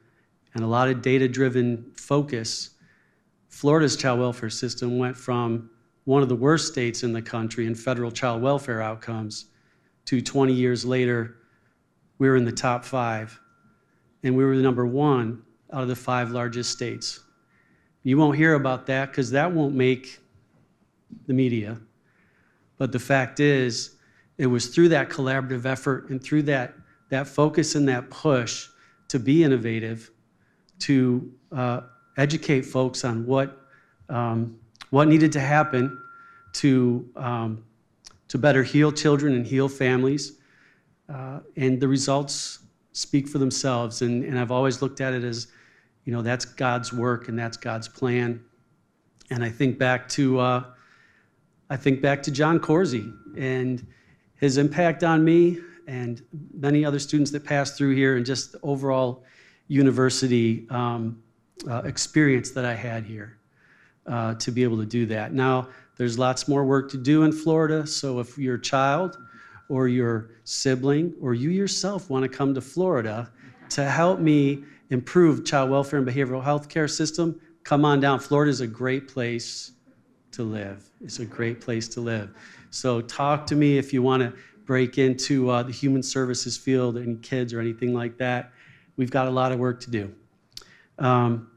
[0.55, 2.71] and a lot of data driven focus,
[3.49, 5.69] Florida's child welfare system went from
[6.05, 9.47] one of the worst states in the country in federal child welfare outcomes
[10.07, 11.37] to 20 years later,
[12.19, 13.39] we were in the top five.
[14.23, 17.21] And we were the number one out of the five largest states.
[18.03, 20.19] You won't hear about that because that won't make
[21.27, 21.79] the media.
[22.79, 23.97] But the fact is,
[24.39, 26.75] it was through that collaborative effort and through that,
[27.09, 28.69] that focus and that push
[29.09, 30.11] to be innovative,
[30.81, 31.81] to uh,
[32.17, 33.67] educate folks on what,
[34.09, 34.59] um,
[34.91, 36.01] what needed to happen
[36.55, 37.65] to, um,
[38.29, 40.39] to better heal children and heal families.
[41.09, 42.61] Uh, and the results
[42.93, 44.03] speak for themselves.
[44.03, 45.49] And, and I've always looked at it as,
[46.05, 48.43] you know, that's God's work and that's God's plan.
[49.31, 50.65] And I think back to, uh,
[51.69, 53.87] I think back to John Corsi and
[54.37, 56.23] his impact on me and
[56.55, 59.25] many other students that passed through here and just the overall
[59.69, 61.23] university um,
[61.69, 63.39] uh, experience that I had here
[64.07, 65.33] uh, to be able to do that.
[65.33, 69.17] Now, there's lots more work to do in Florida, so if your child
[69.69, 73.31] or your sibling or you yourself want to come to Florida
[73.71, 78.19] to help me improve child welfare and behavioral health care system, come on down.
[78.19, 79.73] Florida is a great place
[80.33, 80.89] to live.
[81.01, 82.31] It's a great place to live.
[82.71, 84.33] So talk to me if you want to
[84.65, 88.53] break into uh, the human services field, any kids or anything like that.
[88.97, 90.15] We've got a lot of work to do.
[90.99, 91.51] Um,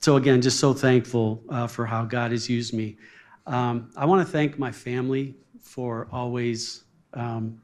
[0.00, 2.96] so again, just so thankful uh, for how God has used me.
[3.46, 5.34] Um, I want to thank my family
[5.68, 7.60] for always um,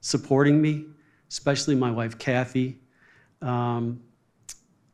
[0.00, 0.84] supporting me,
[1.30, 2.78] especially my wife Kathy.
[3.40, 4.00] Um,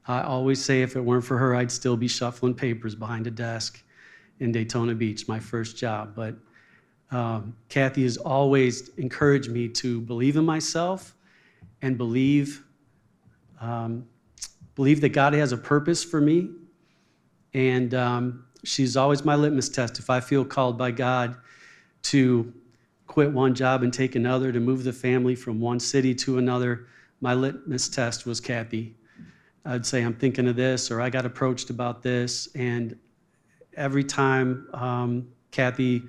[0.07, 3.31] I always say if it weren't for her, I'd still be shuffling papers behind a
[3.31, 3.83] desk
[4.39, 6.15] in Daytona Beach, my first job.
[6.15, 6.37] But
[7.11, 11.17] um, Kathy has always encouraged me to believe in myself
[11.83, 12.65] and believe
[13.61, 14.07] um,
[14.75, 16.51] believe that God has a purpose for me.
[17.55, 19.99] And um, she's always my litmus test.
[19.99, 21.37] If I feel called by God
[22.05, 22.53] to
[23.07, 26.87] quit one job and take another, to move the family from one city to another,
[27.21, 28.95] my litmus test was Kathy.
[29.65, 32.49] I'd say, I'm thinking of this, or I got approached about this.
[32.55, 32.99] And
[33.77, 36.03] every time um, Kathy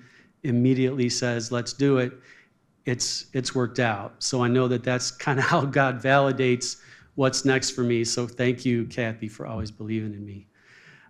[0.44, 2.14] immediately says, let's do it,
[2.86, 4.16] it's, it's worked out.
[4.20, 6.78] So I know that that's kind of how God validates
[7.16, 8.04] what's next for me.
[8.04, 10.48] So thank you, Kathy, for always believing in me.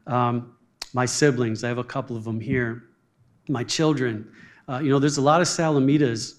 [0.07, 0.55] Um,
[0.93, 2.83] my siblings, I have a couple of them here.
[3.49, 4.31] My children,
[4.67, 6.35] uh, you know, there's a lot of Salamitas.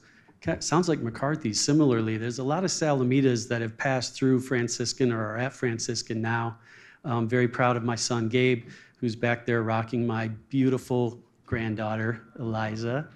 [0.61, 1.53] Sounds like McCarthy.
[1.53, 6.21] Similarly, there's a lot of Salamitas that have passed through Franciscan or are at Franciscan
[6.21, 6.59] now.
[7.05, 13.09] I'm very proud of my son Gabe, who's back there rocking my beautiful granddaughter Eliza.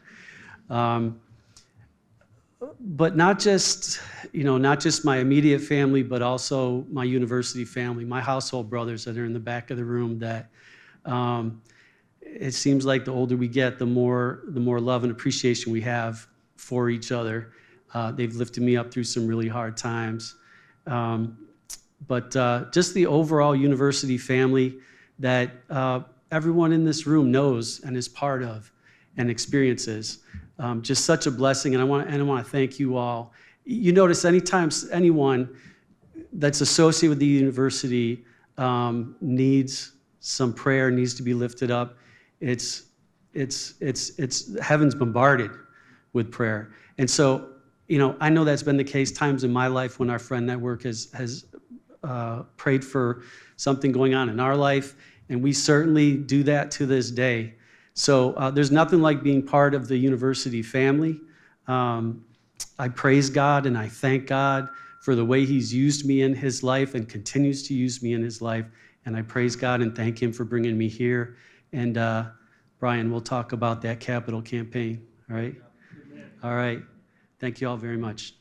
[0.68, 1.20] Um,
[2.79, 4.01] but not just
[4.33, 9.05] you know not just my immediate family but also my university family my household brothers
[9.05, 10.51] that are in the back of the room that
[11.07, 11.62] um,
[12.33, 15.81] it seems like the older we get the more the more love and appreciation we
[15.83, 17.53] have for each other.
[17.93, 20.37] Uh, they've lifted me up through some really hard times.
[20.87, 21.47] Um,
[22.07, 24.79] but uh, just the overall university family
[25.19, 28.73] that uh, everyone in this room knows and is part of
[29.16, 30.21] and experiences
[30.61, 33.33] um, just such a blessing, and I want and I want to thank you all.
[33.64, 35.57] You notice anytime anyone
[36.35, 38.25] that's associated with the university
[38.59, 41.97] um, needs some prayer, needs to be lifted up,
[42.41, 42.84] it's
[43.32, 45.53] it's it's it's heaven's bombarded
[46.12, 47.51] with prayer, and so
[47.88, 50.47] you know I know that's been the case times in my life when our friend
[50.47, 51.47] network has has
[52.03, 53.22] uh, prayed for
[53.57, 54.97] something going on in our life,
[55.28, 57.55] and we certainly do that to this day.
[57.95, 61.20] So uh, there's nothing like being part of the university family.
[61.66, 62.24] Um,
[62.78, 64.68] I praise God and I thank God
[65.01, 68.22] for the way He's used me in His life and continues to use me in
[68.22, 68.66] His life.
[69.05, 71.36] And I praise God and thank Him for bringing me here.
[71.73, 72.27] And uh,
[72.79, 75.07] Brian, we'll talk about that capital campaign.
[75.31, 75.55] All right?
[76.11, 76.31] Amen.
[76.43, 76.83] All right.
[77.39, 78.35] Thank you all very much.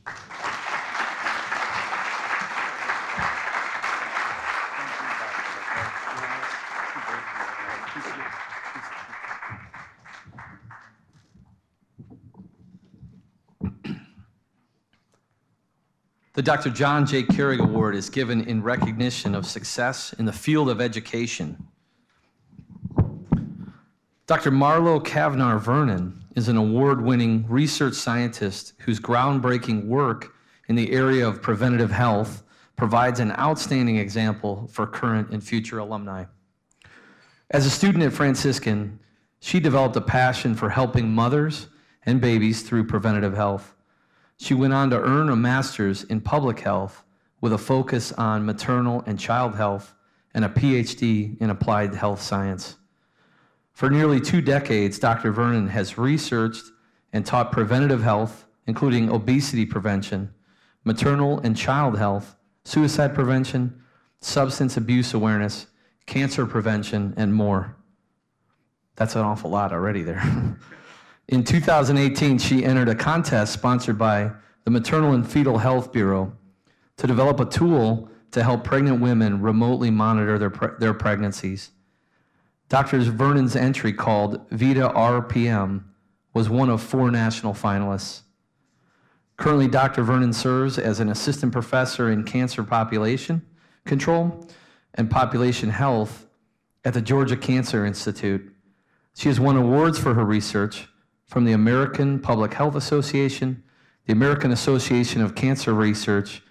[16.39, 16.69] The Dr.
[16.69, 17.23] John J.
[17.23, 21.67] Carrigg Award is given in recognition of success in the field of education
[24.29, 24.51] Dr.
[24.51, 30.35] Marlo Kavnar Vernon is an award winning research scientist whose groundbreaking work
[30.67, 32.43] in the area of preventative health
[32.75, 36.25] provides an outstanding example for current and future alumni.
[37.49, 38.99] As a student at Franciscan,
[39.39, 41.65] she developed a passion for helping mothers
[42.05, 43.75] and babies through preventative health.
[44.37, 47.03] She went on to earn a master's in public health
[47.41, 49.95] with a focus on maternal and child health
[50.35, 52.75] and a PhD in applied health science.
[53.79, 55.31] For nearly two decades, Dr.
[55.31, 56.65] Vernon has researched
[57.13, 60.33] and taught preventative health, including obesity prevention,
[60.83, 63.81] maternal and child health, suicide prevention,
[64.19, 65.67] substance abuse awareness,
[66.07, 67.77] cancer prevention, and more.
[68.97, 70.57] That's an awful lot already there.
[71.29, 74.29] In 2018, she entered a contest sponsored by
[74.65, 76.33] the Maternal and Fetal Health Bureau
[76.97, 81.71] to develop a tool to help pregnant women remotely monitor their, pre- their pregnancies.
[82.69, 82.99] Dr.
[82.99, 85.83] Vernon's entry called Vita RPM
[86.35, 88.21] was one of four national finalists.
[89.37, 90.03] Currently, Dr.
[90.03, 93.41] Vernon serves as an assistant professor in cancer population
[93.85, 94.47] control
[94.93, 96.27] and population health
[96.85, 98.53] at the Georgia Cancer Institute.
[99.15, 100.87] She has won awards for her research
[101.25, 103.63] from the American Public Health Association,
[104.05, 106.43] the American Association of Cancer Research,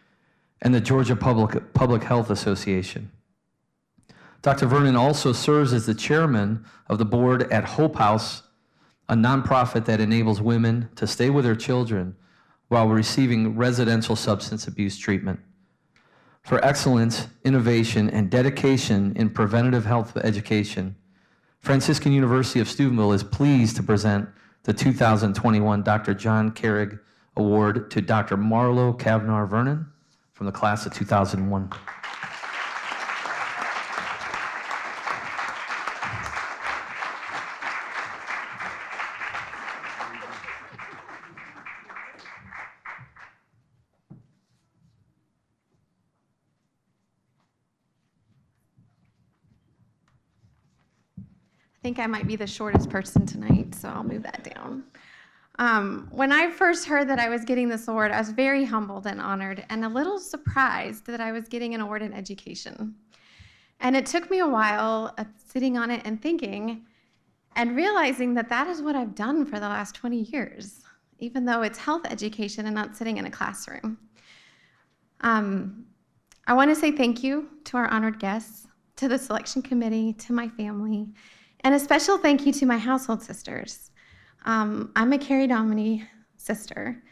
[0.62, 3.12] and the Georgia Public, Public Health Association.
[4.42, 4.66] Dr.
[4.66, 8.42] Vernon also serves as the chairman of the board at Hope House,
[9.08, 12.14] a nonprofit that enables women to stay with their children
[12.68, 15.40] while receiving residential substance abuse treatment.
[16.42, 20.96] For excellence, innovation, and dedication in preventative health education,
[21.60, 24.28] Franciscan University of Steubenville is pleased to present
[24.62, 26.14] the 2021 Dr.
[26.14, 26.98] John Carrigg
[27.36, 28.36] Award to Dr.
[28.36, 29.86] Marlo Kavnar Vernon
[30.32, 31.70] from the class of 2001.
[51.88, 54.84] Think I might be the shortest person tonight, so I'll move that down.
[55.58, 59.06] Um, when I first heard that I was getting this award, I was very humbled
[59.06, 62.94] and honored and a little surprised that I was getting an award in education.
[63.80, 66.84] And it took me a while sitting on it and thinking
[67.56, 70.82] and realizing that that is what I've done for the last 20 years,
[71.20, 73.96] even though it's health education and not sitting in a classroom.
[75.22, 75.86] Um,
[76.46, 78.66] I want to say thank you to our honored guests,
[78.96, 81.08] to the selection committee, to my family,
[81.64, 83.90] and a special thank you to my household sisters.
[84.44, 86.04] Um, I'm a Carrie Dominy
[86.36, 87.02] sister,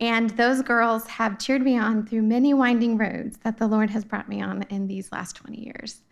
[0.00, 4.04] and those girls have cheered me on through many winding roads that the Lord has
[4.04, 6.02] brought me on in these last 20 years.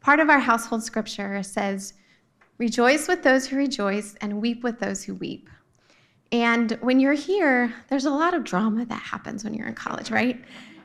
[0.00, 1.94] Part of our household scripture says,
[2.58, 5.50] Rejoice with those who rejoice and weep with those who weep.
[6.32, 10.10] And when you're here, there's a lot of drama that happens when you're in college,
[10.10, 10.42] right?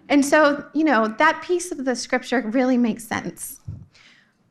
[0.09, 3.61] And so, you know, that piece of the scripture really makes sense.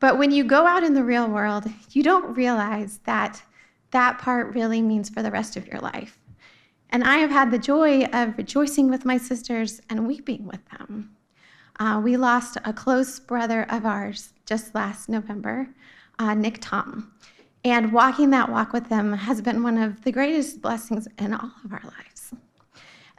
[0.01, 3.41] But when you go out in the real world, you don't realize that
[3.91, 6.17] that part really means for the rest of your life.
[6.89, 11.15] And I have had the joy of rejoicing with my sisters and weeping with them.
[11.79, 15.69] Uh, we lost a close brother of ours just last November,
[16.17, 17.13] uh, Nick Tom.
[17.63, 21.51] And walking that walk with them has been one of the greatest blessings in all
[21.63, 22.33] of our lives.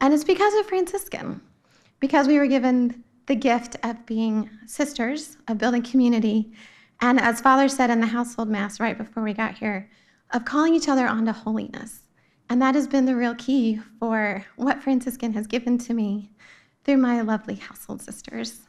[0.01, 1.41] And it's because of Franciscan,
[2.01, 6.53] because we were given the gift of being sisters, of building community,
[7.03, 9.91] and as Father said in the household mass right before we got here,
[10.31, 12.03] of calling each other onto holiness.
[12.49, 16.31] And that has been the real key for what Franciscan has given to me
[16.85, 18.61] through my lovely household sisters.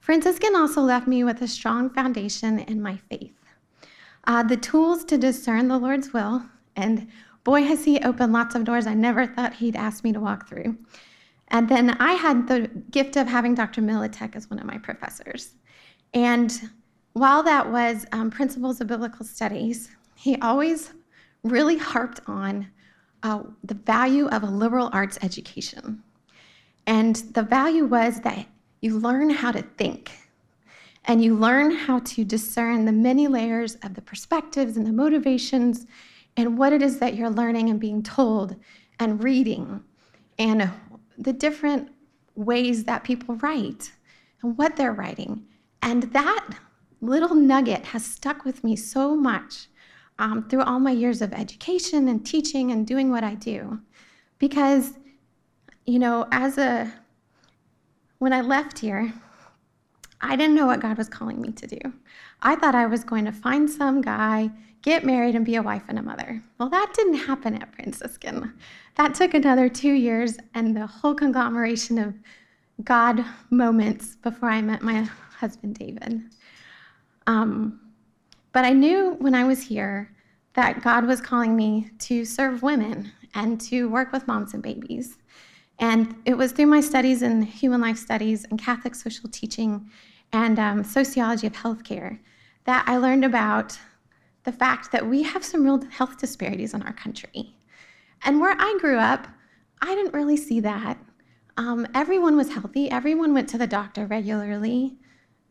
[0.00, 3.36] Franciscan also left me with a strong foundation in my faith.
[4.26, 6.42] Uh, the tools to discern the Lord's will,
[6.74, 7.08] and
[7.44, 10.48] boy, has He opened lots of doors I never thought He'd ask me to walk
[10.48, 10.76] through.
[11.48, 13.80] And then I had the gift of having Dr.
[13.80, 15.54] Miletic as one of my professors.
[16.14, 16.70] And
[17.14, 20.92] while that was um, Principles of Biblical Studies, he always
[21.44, 22.68] really harped on
[23.22, 26.02] uh, the value of a liberal arts education.
[26.86, 28.46] And the value was that
[28.80, 30.10] you learn how to think
[31.06, 35.86] and you learn how to discern the many layers of the perspectives and the motivations
[36.36, 38.56] and what it is that you're learning and being told
[38.98, 39.82] and reading
[40.38, 40.68] and
[41.16, 41.90] the different
[42.34, 43.92] ways that people write
[44.42, 45.46] and what they're writing.
[45.82, 46.48] And that
[47.04, 49.68] little nugget has stuck with me so much
[50.18, 53.80] um, through all my years of education and teaching and doing what I do.
[54.38, 54.94] Because,
[55.86, 56.92] you know, as a
[58.18, 59.12] when I left here,
[60.20, 61.92] I didn't know what God was calling me to do.
[62.40, 64.50] I thought I was going to find some guy,
[64.80, 66.42] get married, and be a wife and a mother.
[66.58, 68.54] Well, that didn't happen at Franciscan.
[68.96, 72.14] That took another two years and the whole conglomeration of
[72.82, 76.22] God moments before I met my husband, David.
[77.26, 77.80] Um,
[78.52, 80.14] but I knew when I was here
[80.54, 85.18] that God was calling me to serve women and to work with moms and babies.
[85.78, 89.90] And it was through my studies in human life studies and Catholic social teaching
[90.32, 92.18] and um, sociology of healthcare
[92.64, 93.78] that I learned about
[94.44, 97.56] the fact that we have some real health disparities in our country.
[98.24, 99.26] And where I grew up,
[99.82, 100.98] I didn't really see that.
[101.56, 104.96] Um, everyone was healthy, everyone went to the doctor regularly.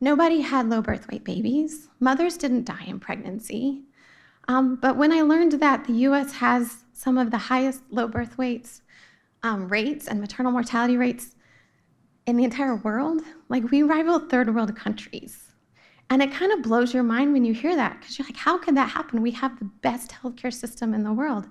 [0.01, 1.87] Nobody had low birth weight babies.
[1.99, 3.83] Mothers didn't die in pregnancy.
[4.47, 8.37] Um, but when I learned that the US has some of the highest low birth
[8.37, 8.81] weights
[9.43, 11.35] um, rates and maternal mortality rates
[12.25, 15.51] in the entire world, like we rival third world countries.
[16.09, 18.57] And it kind of blows your mind when you hear that because you're like, how
[18.57, 19.21] could that happen?
[19.21, 21.47] We have the best healthcare system in the world,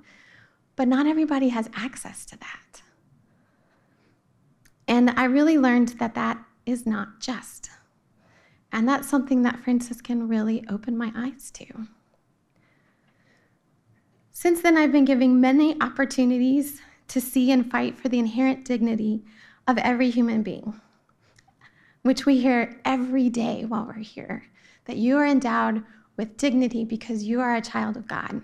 [0.76, 2.82] but not everybody has access to that.
[4.88, 7.70] And I really learned that that is not just.
[8.72, 11.66] And that's something that Franciscan really opened my eyes to.
[14.32, 19.22] Since then, I've been giving many opportunities to see and fight for the inherent dignity
[19.68, 20.80] of every human being,
[22.02, 24.46] which we hear every day while we're here
[24.86, 25.84] that you are endowed
[26.16, 28.42] with dignity because you are a child of God.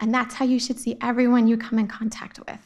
[0.00, 2.60] And that's how you should see everyone you come in contact with.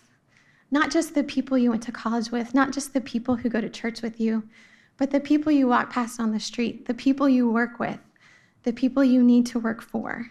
[0.70, 3.60] Not just the people you went to college with, not just the people who go
[3.60, 4.44] to church with you,
[5.00, 7.98] but the people you walk past on the street, the people you work with,
[8.64, 10.30] the people you need to work for.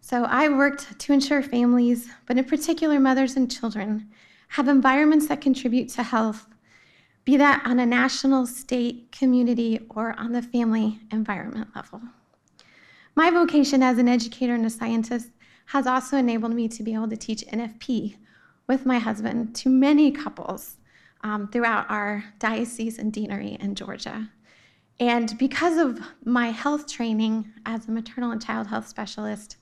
[0.00, 4.10] So I worked to ensure families, but in particular mothers and children,
[4.48, 6.48] have environments that contribute to health,
[7.24, 12.02] be that on a national, state, community, or on the family environment level.
[13.14, 15.28] My vocation as an educator and a scientist
[15.66, 18.16] has also enabled me to be able to teach NFP
[18.66, 20.78] with my husband to many couples
[21.26, 24.30] um, throughout our diocese and deanery in Georgia.
[25.00, 29.56] And because of my health training as a maternal and child health specialist,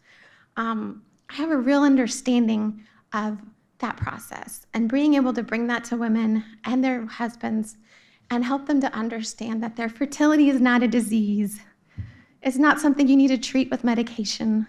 [0.59, 2.85] um, I have a real understanding
[3.15, 3.39] of
[3.79, 7.79] that process and being able to bring that to women and their husbands
[8.31, 11.61] and help them to understand that their fertility is not a disease.
[12.43, 14.67] It's not something you need to treat with medication,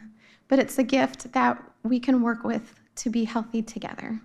[0.48, 4.22] but it's a gift that we can work with to be healthy together.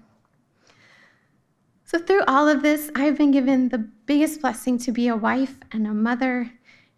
[1.90, 5.56] So, through all of this, I've been given the biggest blessing to be a wife
[5.72, 6.48] and a mother,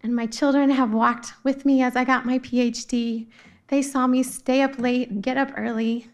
[0.02, 3.26] and my children have walked with me as I got my PhD
[3.68, 6.08] they saw me stay up late and get up early.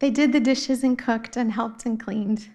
[0.00, 2.48] They did the dishes and cooked and helped and cleaned.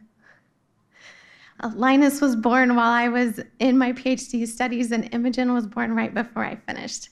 [1.62, 5.96] Uh, Linus was born while I was in my PhD studies, and Imogen was born
[5.96, 7.12] right before I finished.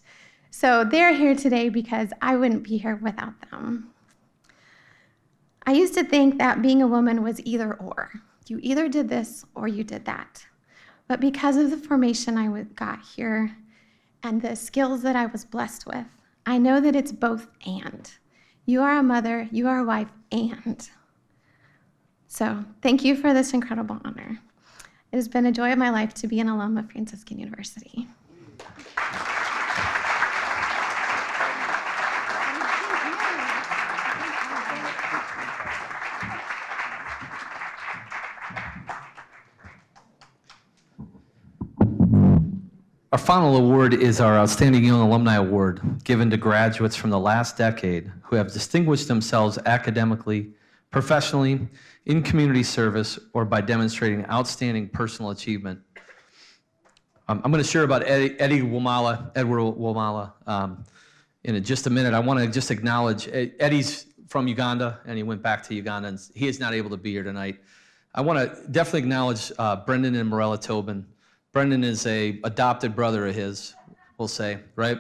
[0.52, 3.92] So they're here today because I wouldn't be here without them.
[5.66, 8.22] I used to think that being a woman was either or.
[8.50, 10.46] You either did this or you did that.
[11.08, 13.56] But because of the formation I got here
[14.24, 16.06] and the skills that I was blessed with,
[16.46, 18.12] I know that it's both and.
[18.66, 20.90] You are a mother, you are a wife, and.
[22.28, 24.40] So thank you for this incredible honor.
[25.12, 28.08] It has been a joy of my life to be an alum of Franciscan University.
[43.20, 48.12] Final award is our Outstanding Young Alumni Award, given to graduates from the last decade
[48.24, 50.54] who have distinguished themselves academically,
[50.90, 51.68] professionally,
[52.08, 55.80] in community service, or by demonstrating outstanding personal achievement.
[57.28, 60.84] Um, I'm going to share about Eddie, Eddie Wamala, Edward Wamala, um,
[61.44, 62.16] in just a minute.
[62.16, 66.20] I want to just acknowledge Eddie's from Uganda, and he went back to Uganda, and
[66.34, 67.60] he is not able to be here tonight.
[68.16, 71.06] I want to definitely acknowledge uh, Brendan and Morella Tobin.
[71.52, 73.76] Brendan is a adopted brother of his,
[74.18, 75.00] we'll say, right?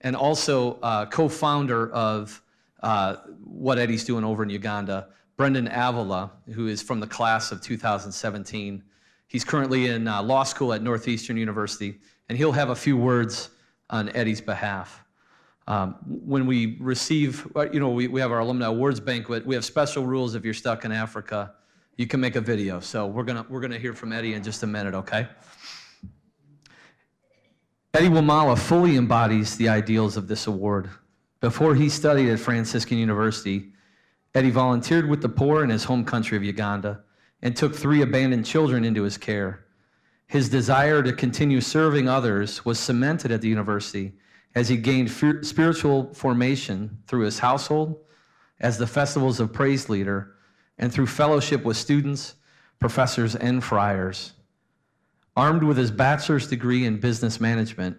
[0.00, 2.42] And also uh, co-founder of
[2.82, 5.08] uh, what Eddie's doing over in Uganda.
[5.36, 8.82] Brendan Avila, who is from the class of 2017.
[9.28, 13.50] He's currently in uh, law school at Northeastern University, and he'll have a few words
[13.90, 15.04] on Eddie's behalf.
[15.66, 19.46] Um, when we receive, uh, you know, we, we have our alumni awards banquet.
[19.46, 21.54] We have special rules if you're stuck in Africa.
[21.96, 22.80] You can make a video.
[22.80, 25.26] So we're gonna we're gonna hear from Eddie in just a minute, okay?
[27.94, 30.90] Eddie Wamala fully embodies the ideals of this award.
[31.40, 33.70] Before he studied at Franciscan University,
[34.34, 37.04] Eddie volunteered with the poor in his home country of Uganda
[37.40, 39.66] and took three abandoned children into his care.
[40.26, 44.14] His desire to continue serving others was cemented at the university
[44.56, 45.08] as he gained
[45.46, 48.00] spiritual formation through his household,
[48.58, 50.34] as the Festivals of Praise leader,
[50.78, 52.34] and through fellowship with students,
[52.80, 54.32] professors, and friars.
[55.36, 57.98] Armed with his bachelor's degree in business management,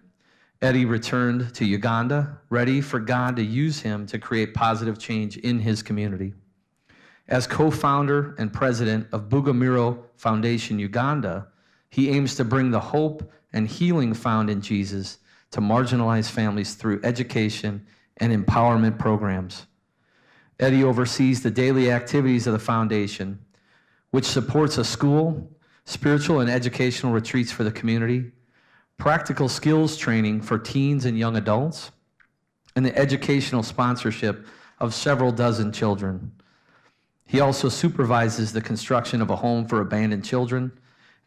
[0.61, 5.59] Eddie returned to Uganda, ready for God to use him to create positive change in
[5.59, 6.33] his community.
[7.27, 11.47] As co founder and president of Bugumiro Foundation Uganda,
[11.89, 15.17] he aims to bring the hope and healing found in Jesus
[15.51, 17.85] to marginalized families through education
[18.17, 19.65] and empowerment programs.
[20.59, 23.39] Eddie oversees the daily activities of the foundation,
[24.11, 25.49] which supports a school,
[25.85, 28.31] spiritual and educational retreats for the community,
[28.97, 31.91] practical skills training for teens and young adults,
[32.75, 34.45] and the educational sponsorship
[34.79, 36.31] of several dozen children.
[37.25, 40.71] He also supervises the construction of a home for abandoned children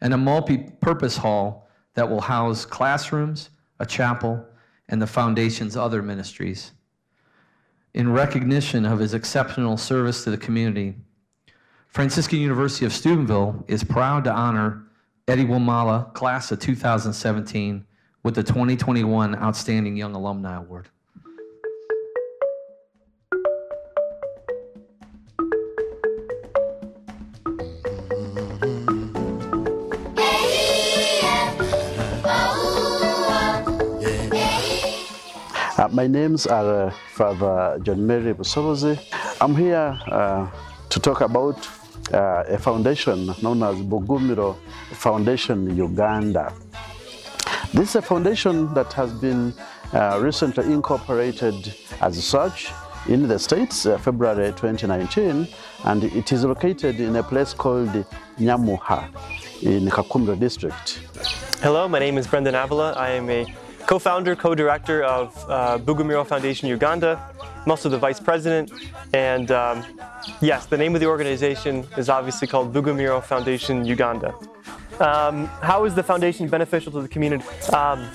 [0.01, 3.49] and a multi purpose hall that will house classrooms,
[3.79, 4.45] a chapel,
[4.87, 6.71] and the foundation's other ministries.
[7.93, 10.95] In recognition of his exceptional service to the community,
[11.89, 14.83] Franciscan University of Steubenville is proud to honor
[15.27, 17.83] Eddie Wamala, class of 2017,
[18.21, 20.87] with the 2021 Outstanding Young Alumni Award.
[35.75, 38.99] Uh, my names are uh, Father John Mary Busolozi.
[39.41, 40.51] I'm here uh,
[40.89, 41.67] to talk about
[42.13, 44.55] uh, a foundation known as Bugumiro
[44.91, 46.53] Foundation Uganda.
[47.73, 49.53] This is a foundation that has been
[49.93, 52.71] uh, recently incorporated as such
[53.07, 55.47] in the States, uh, February 2019,
[55.85, 58.05] and it is located in a place called
[58.39, 59.09] Nyamuha
[59.63, 60.99] in Kakumiro district.
[61.61, 62.93] Hello, my name is Brendan Avila.
[62.93, 63.45] I am a
[63.89, 67.19] co-founder, co-director of uh, Bugumiro Foundation Uganda.
[67.41, 68.71] I'm also the vice president,
[69.13, 69.83] and um,
[70.41, 74.35] yes, the name of the organization is obviously called Bugumiro Foundation Uganda.
[74.99, 77.43] Um, how is the foundation beneficial to the community?
[77.73, 78.07] Um,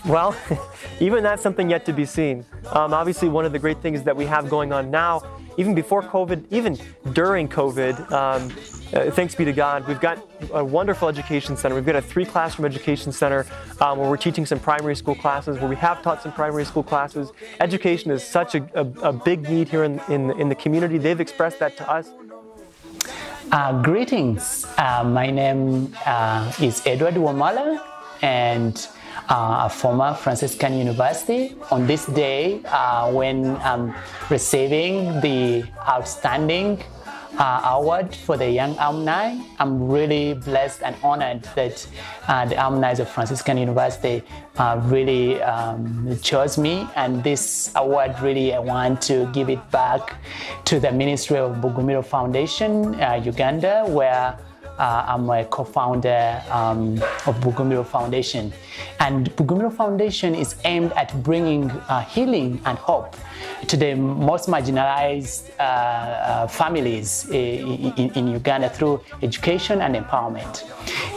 [0.06, 0.36] well,
[1.00, 2.44] even that's something yet to be seen.
[2.72, 5.22] Um, obviously, one of the great things that we have going on now,
[5.56, 6.76] even before COVID, even
[7.14, 8.50] during COVID, um,
[8.92, 10.18] uh, thanks be to God, we've got
[10.52, 11.74] a wonderful education center.
[11.74, 13.46] We've got a three classroom education center
[13.80, 16.82] um, where we're teaching some primary school classes, where we have taught some primary school
[16.82, 17.32] classes.
[17.60, 20.98] Education is such a, a, a big need here in, in, in the community.
[20.98, 22.10] They've expressed that to us.
[23.52, 24.66] Uh, greetings.
[24.76, 27.80] Uh, my name uh, is Edward Wamala,
[28.22, 28.88] and
[29.28, 31.54] uh, a former Franciscan University.
[31.70, 33.94] On this day, uh, when I'm
[34.30, 36.82] receiving the outstanding
[37.38, 39.38] uh, award for the young alumni.
[39.58, 41.86] I'm really blessed and honored that
[42.28, 44.22] uh, the alumni of Franciscan University
[44.56, 50.16] uh, really um, chose me, and this award really I want to give it back
[50.64, 54.38] to the Ministry of Bugumiro Foundation, uh, Uganda, where
[54.78, 56.94] uh, I'm a co-founder um,
[57.26, 58.52] of Bugumiro Foundation.
[59.00, 63.16] And Bugumiro Foundation is aimed at bringing uh, healing and hope
[63.66, 70.64] to the most marginalized uh, uh families in, in, Uganda through education and empowerment.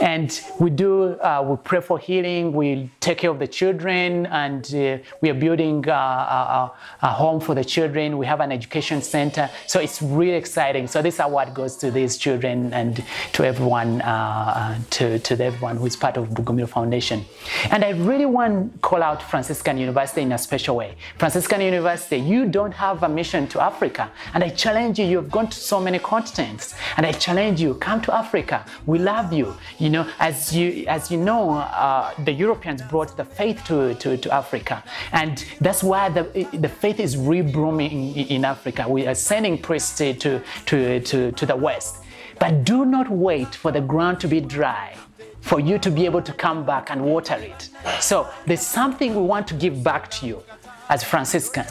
[0.01, 4.63] And we do, uh, we pray for healing, we take care of the children, and
[4.73, 8.17] uh, we are building a, a, home for the children.
[8.17, 9.49] We have an education center.
[9.67, 10.87] So it's really exciting.
[10.87, 13.03] So this award goes to these children and
[13.33, 17.25] to everyone, to, to everyone who is part of Bugumiro Foundation.
[17.71, 20.95] And I really want to call out Franciscan University in a special way.
[21.17, 24.11] Franciscan University, you don't have a mission to Africa.
[24.33, 26.75] And I challenge you, you've gone to so many continents.
[26.97, 28.65] And I challenge you, come to Africa.
[28.85, 29.55] We love you.
[29.77, 34.17] You know, as you as you know, uh, the Europeans brought the faith to, to,
[34.17, 34.83] to Africa.
[35.11, 38.87] And that's why the, the faith is reblooming in, in Africa.
[38.87, 41.97] We are sending priests to, to, to, to the West.
[42.39, 44.95] But do not wait for the ground to be dry
[45.41, 47.69] for you to be able to come back and water it.
[47.99, 50.43] So there's something we want to give back to you
[50.89, 51.65] as Franciscan.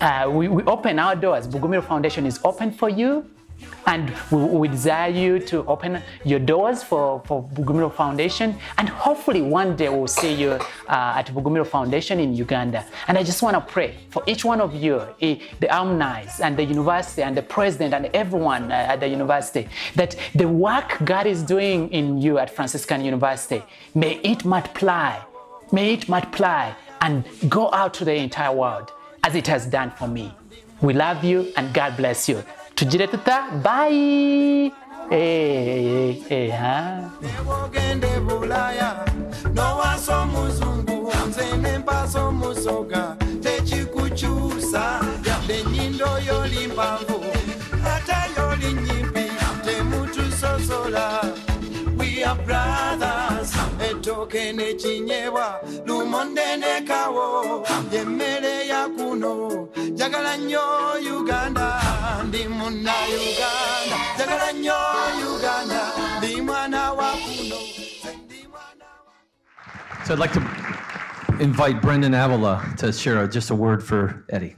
[0.00, 1.46] Uh, we, we open our doors.
[1.46, 3.28] Bugumiro Foundation is open for you.
[3.86, 8.56] And we, we, desire you to open your doors for, for Bugumiro Foundation.
[8.78, 10.58] And hopefully one day we'll see you uh,
[10.88, 12.86] at Bugumiro Foundation in Uganda.
[13.08, 16.64] And I just want to pray for each one of you, the alumni and the
[16.64, 21.42] university and the president and everyone uh, at the university, that the work God is
[21.42, 23.62] doing in you at Franciscan University,
[23.94, 25.18] may it multiply.
[25.72, 28.92] May it multiply and go out to the entire world
[29.24, 30.34] as it has done for me.
[30.80, 32.42] We love you and God bless you.
[32.74, 34.72] Tujire tuta, bye!
[35.10, 37.10] Eh, eh, eh, huh?
[52.20, 52.36] we are
[55.86, 56.56] lumonde
[57.92, 59.68] yemmere ya kuno.
[61.20, 61.76] Uganda
[62.28, 63.96] ndi uganda.
[65.36, 65.82] Uganda
[66.18, 67.56] ndi mwana wa kuno.
[70.06, 70.40] So I'd like to
[71.40, 74.54] invite Brendan Avila to share just a word for Eddie.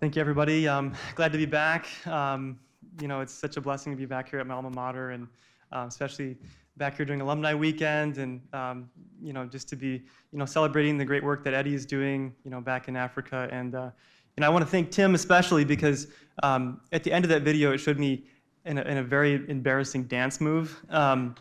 [0.00, 0.68] Thank you, everybody.
[0.68, 1.88] Um, glad to be back.
[2.06, 2.60] Um,
[3.00, 5.26] you know, it's such a blessing to be back here at my alma mater, and
[5.72, 6.36] um, especially
[6.76, 8.88] back here during Alumni Weekend, and um,
[9.20, 9.88] you know, just to be,
[10.30, 13.48] you know, celebrating the great work that Eddie is doing, you know, back in Africa.
[13.50, 13.90] And uh,
[14.36, 16.06] and I want to thank Tim especially because
[16.44, 18.22] um, at the end of that video, it showed me
[18.66, 20.80] in a, in a very embarrassing dance move.
[20.90, 21.34] Um,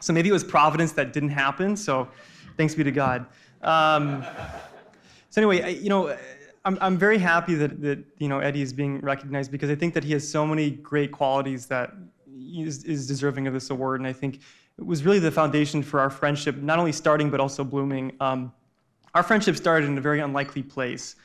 [0.00, 1.76] so maybe it was providence that didn't happen.
[1.76, 2.08] So
[2.58, 3.24] thanks be to God.
[5.30, 6.14] So anyway, I, you know,
[6.64, 9.94] I'm, I'm very happy that, that you know Eddie is being recognized because I think
[9.94, 11.92] that he has so many great qualities that
[12.36, 14.40] is, is deserving of this award, and I think
[14.78, 18.12] it was really the foundation for our friendship, not only starting but also blooming.
[18.20, 18.52] Um,
[19.14, 21.16] our friendship started in a very unlikely place.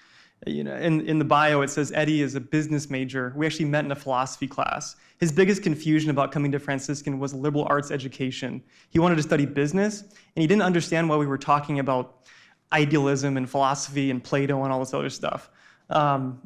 [0.45, 3.33] You know, in, in the bio it says Eddie is a business major.
[3.35, 4.95] We actually met in a philosophy class.
[5.19, 8.61] His biggest confusion about coming to Franciscan was liberal arts education.
[8.89, 12.27] He wanted to study business, and he didn't understand why we were talking about
[12.73, 15.49] idealism and philosophy and Plato and all this other stuff.
[15.89, 16.39] Um,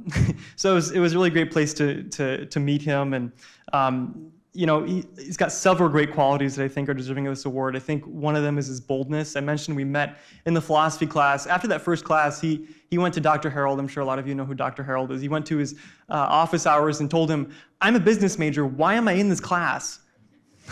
[0.55, 3.13] so it was, it was a really great place to, to, to meet him.
[3.13, 3.31] And,
[3.73, 7.31] um, you know, he, he's got several great qualities that I think are deserving of
[7.31, 7.75] this award.
[7.75, 9.35] I think one of them is his boldness.
[9.35, 11.47] I mentioned we met in the philosophy class.
[11.47, 13.49] After that first class, he, he went to Dr.
[13.49, 13.79] Harold.
[13.79, 14.83] I'm sure a lot of you know who Dr.
[14.83, 15.21] Harold is.
[15.21, 15.73] He went to his
[16.09, 18.65] uh, office hours and told him, I'm a business major.
[18.65, 19.99] Why am I in this class?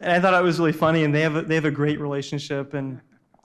[0.00, 2.00] and I thought it was really funny, and they have a, they have a great
[2.00, 2.74] relationship.
[2.74, 3.00] And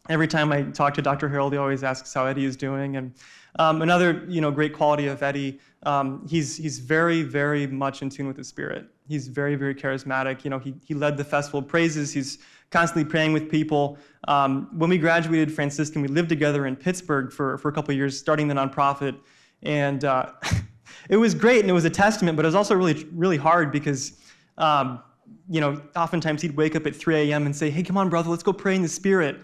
[0.10, 1.30] every time I talk to Dr.
[1.30, 2.97] Harold, he always asks how Eddie is doing.
[2.97, 3.14] And
[3.60, 8.10] um, another, you know, great quality of Eddie, um, he's he's very, very much in
[8.10, 8.88] tune with the Spirit.
[9.08, 10.43] He's very, very charismatic.
[10.43, 12.14] You know, he he led the Festival of Praises.
[12.14, 12.39] He's
[12.70, 13.97] constantly praying with people.
[14.28, 18.18] Um, when we graduated Franciscan, we lived together in Pittsburgh for for a couple years,
[18.18, 19.18] starting the nonprofit,
[19.64, 20.32] and uh,
[21.10, 22.36] it was great and it was a testament.
[22.36, 24.14] But it was also really, really hard because.
[24.58, 25.02] Um,
[25.49, 27.45] you know, oftentimes he'd wake up at 3 a.m.
[27.45, 29.38] and say, Hey, come on, brother, let's go pray in the Spirit.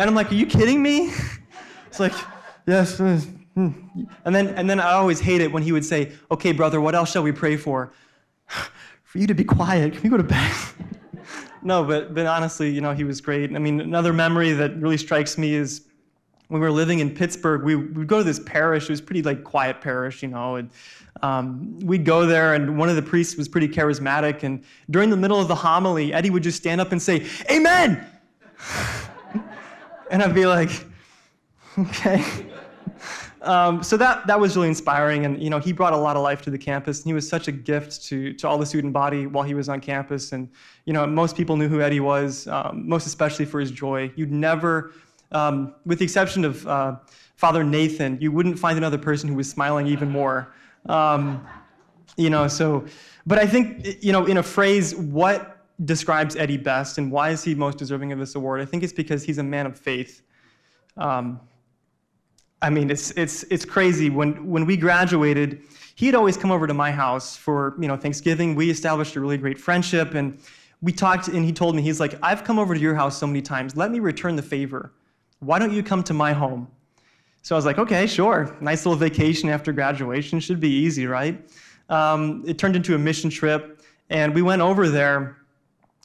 [0.00, 1.12] And I'm like, are you kidding me?
[1.86, 2.14] It's like,
[2.66, 2.98] yes.
[2.98, 3.20] uh,
[3.54, 3.72] hmm."
[4.24, 6.94] And then, and then I always hate it when he would say, okay, brother, what
[6.94, 7.92] else shall we pray for?
[9.02, 9.92] For you to be quiet.
[9.94, 10.54] Can we go to bed?
[11.62, 13.54] no, but, but honestly, you know, he was great.
[13.54, 15.82] I mean, another memory that really strikes me is
[16.46, 18.84] when we were living in Pittsburgh, we would go to this parish.
[18.84, 20.70] It was pretty like quiet parish, you know, and
[21.22, 24.44] um, we'd go there, and one of the priests was pretty charismatic.
[24.44, 28.06] And during the middle of the homily, Eddie would just stand up and say, "Amen."
[30.10, 30.70] and I'd be like,
[31.78, 32.24] okay.
[33.42, 36.22] Um, so that, that was really inspiring, and you know he brought a lot of
[36.22, 38.92] life to the campus, and he was such a gift to, to all the student
[38.92, 40.32] body while he was on campus.
[40.32, 40.48] And
[40.84, 44.12] you know most people knew who Eddie was, um, most especially for his joy.
[44.14, 44.92] You'd never,
[45.32, 46.96] um, with the exception of uh,
[47.36, 50.52] Father Nathan, you wouldn't find another person who was smiling even more.
[50.86, 51.46] Um,
[52.18, 52.84] you know, so,
[53.26, 57.42] but I think you know in a phrase, what describes Eddie best, and why is
[57.42, 58.60] he most deserving of this award?
[58.60, 60.22] I think it's because he's a man of faith.
[60.96, 61.40] Um,
[62.62, 64.10] I mean, it's it's it's crazy.
[64.10, 65.62] When when we graduated,
[65.94, 68.54] he'd always come over to my house for you know Thanksgiving.
[68.54, 70.38] We established a really great friendship, and
[70.82, 71.28] we talked.
[71.28, 73.76] And he told me he's like, I've come over to your house so many times.
[73.76, 74.92] Let me return the favor.
[75.38, 76.68] Why don't you come to my home?
[77.42, 78.54] So I was like, okay, sure.
[78.60, 81.50] Nice little vacation after graduation should be easy, right?
[81.88, 85.38] Um, it turned into a mission trip, and we went over there.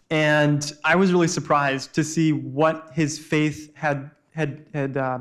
[0.10, 5.20] And I was really surprised to see what his faith had had had uh,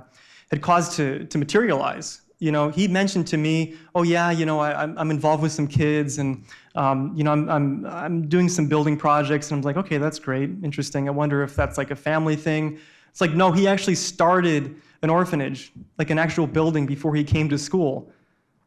[0.50, 2.20] had caused to to materialize.
[2.38, 5.52] You know, he mentioned to me, "Oh yeah, you know, I, I'm I'm involved with
[5.52, 9.62] some kids, and um, you know, I'm I'm I'm doing some building projects." And I'm
[9.62, 11.08] like, "Okay, that's great, interesting.
[11.08, 12.78] I wonder if that's like a family thing."
[13.14, 17.48] It's like, no, he actually started an orphanage, like an actual building, before he came
[17.48, 18.10] to school.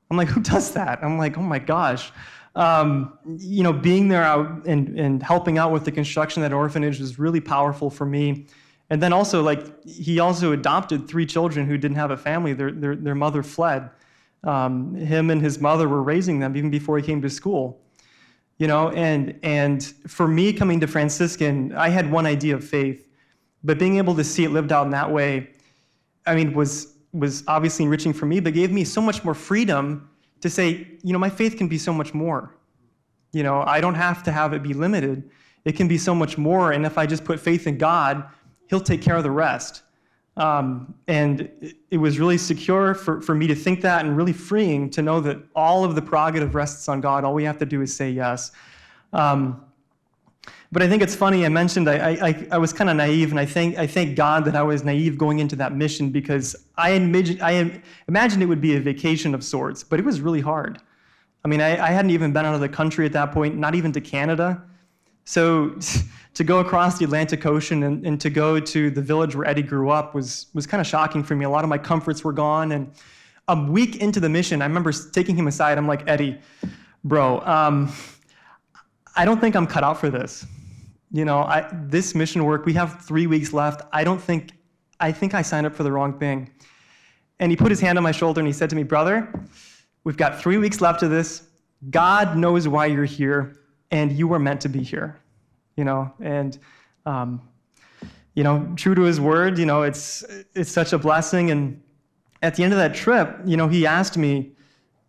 [0.10, 1.04] I'm like, who does that?
[1.04, 2.14] I'm like, oh my gosh.
[2.58, 6.56] Um, you know, being there out and, and helping out with the construction of that
[6.56, 8.48] orphanage was really powerful for me.
[8.90, 12.54] And then also, like, he also adopted three children who didn't have a family.
[12.54, 13.90] Their, their, their mother fled.
[14.44, 17.80] Um, him and his mother were raising them even before he came to school.
[18.58, 23.08] you know, and and for me coming to Franciscan, I had one idea of faith,
[23.64, 25.50] but being able to see it lived out in that way,
[26.26, 30.10] I mean, was was obviously enriching for me, but gave me so much more freedom
[30.42, 32.56] to say, you know, my faith can be so much more.
[33.34, 35.30] You know, I don't have to have it be limited.
[35.66, 38.26] It can be so much more, and if I just put faith in God,
[38.70, 39.84] He'll take care of the rest.
[40.38, 44.34] Um, and it, it was really secure for, for me to think that and really
[44.34, 47.24] freeing to know that all of the prerogative rests on God.
[47.24, 48.52] All we have to do is say yes.
[49.14, 49.64] Um,
[50.72, 51.46] but I think it's funny.
[51.46, 54.44] I mentioned I, I, I was kind of naive, and I thank, I thank God
[54.46, 56.92] that I was naive going into that mission because I,
[57.42, 60.80] I imagined it would be a vacation of sorts, but it was really hard.
[61.46, 63.76] I mean, I, I hadn't even been out of the country at that point, not
[63.76, 64.62] even to Canada.
[65.24, 65.78] So
[66.34, 69.62] to go across the Atlantic Ocean and, and to go to the village where Eddie
[69.62, 71.46] grew up was, was kind of shocking for me.
[71.46, 72.74] A lot of my comforts were gone.
[72.74, 72.92] And
[73.48, 75.78] a week into the mission, I remember taking him aside.
[75.78, 76.38] I'm like, Eddie,
[77.04, 77.94] bro, um,
[79.16, 80.46] I don't think I'm cut out for this.
[81.12, 83.82] You know, I, this mission work, we have three weeks left.
[83.94, 84.52] I don't think,
[85.00, 86.52] I think I signed up for the wrong thing.
[87.40, 89.32] And he put his hand on my shoulder and he said to me, Brother,
[90.04, 91.44] we've got three weeks left of this.
[91.90, 93.58] God knows why you're here,
[93.92, 95.22] and you were meant to be here
[95.78, 96.58] you know, and
[97.06, 97.42] um,
[98.34, 101.52] you know, true to his word, you know, it's it's such a blessing.
[101.52, 101.82] And
[102.42, 104.52] at the end of that trip, you know, he asked me,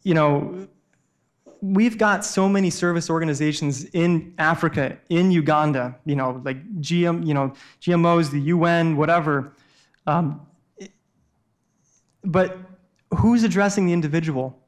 [0.05, 0.69] you know,
[1.61, 7.35] we've got so many service organizations in Africa, in Uganda, you know, like GM, you
[7.35, 9.53] know, GMOs, the UN, whatever.
[10.07, 10.47] Um,
[12.25, 12.59] but
[13.17, 14.59] who's addressing the individual?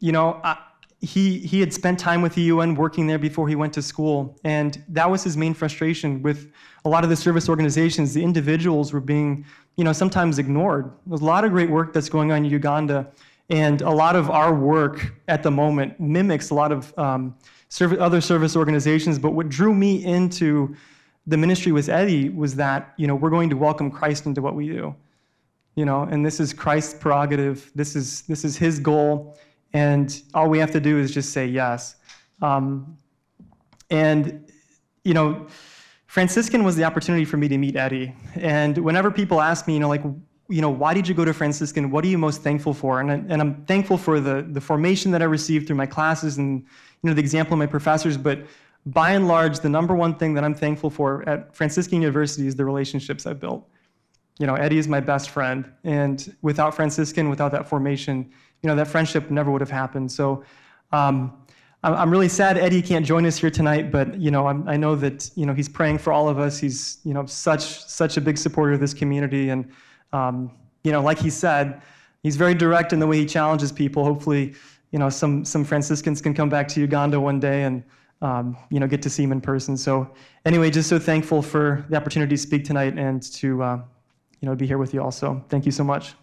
[0.00, 0.58] You know, I,
[1.00, 4.38] he, he had spent time with the UN working there before he went to school.
[4.44, 6.50] And that was his main frustration with
[6.84, 8.14] a lot of the service organizations.
[8.14, 9.44] The individuals were being,
[9.76, 10.90] you know, sometimes ignored.
[11.06, 13.08] There's a lot of great work that's going on in Uganda.
[13.48, 17.36] And a lot of our work at the moment mimics a lot of um,
[17.68, 19.18] service, other service organizations.
[19.18, 20.74] But what drew me into
[21.26, 24.54] the ministry with Eddie was that, you know, we're going to welcome Christ into what
[24.54, 24.94] we do.
[25.74, 27.70] You know, and this is Christ's prerogative.
[27.74, 29.36] This is, this is his goal
[29.76, 31.96] and all we have to do is just say yes.
[32.40, 32.96] Um,
[33.90, 34.50] and,
[35.04, 35.46] you know,
[36.06, 38.14] Franciscan was the opportunity for me to meet Eddie.
[38.36, 40.02] And whenever people ask me, you know, like,
[40.48, 41.90] you know, why did you go to Franciscan?
[41.90, 43.00] What are you most thankful for?
[43.00, 46.60] And, and I'm thankful for the, the formation that I received through my classes and,
[46.60, 48.16] you know, the example of my professors.
[48.16, 48.46] But
[48.86, 52.54] by and large, the number one thing that I'm thankful for at Franciscan University is
[52.54, 53.68] the relationships I've built.
[54.38, 55.70] You know, Eddie is my best friend.
[55.82, 58.30] And without Franciscan, without that formation,
[58.62, 60.12] you know, that friendship never would have happened.
[60.12, 60.44] So
[60.92, 61.32] um,
[61.82, 64.96] I'm really sad Eddie can't join us here tonight, but you know, I'm, i know
[64.96, 66.58] that you know he's praying for all of us.
[66.58, 69.70] He's you know such such a big supporter of this community, and
[70.16, 70.50] um,
[70.82, 71.82] you know, like he said,
[72.22, 74.04] he's very direct in the way he challenges people.
[74.04, 74.54] Hopefully,
[74.92, 77.82] you know, some some Franciscans can come back to Uganda one day and
[78.22, 79.76] um, you know get to see him in person.
[79.76, 80.10] So
[80.44, 83.76] anyway, just so thankful for the opportunity to speak tonight and to uh,
[84.40, 85.44] you know be here with you also.
[85.48, 86.14] Thank you so much.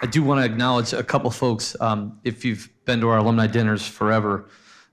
[0.00, 1.76] I do want to acknowledge a couple folks.
[1.80, 4.48] Um, if you've been to our alumni dinners forever,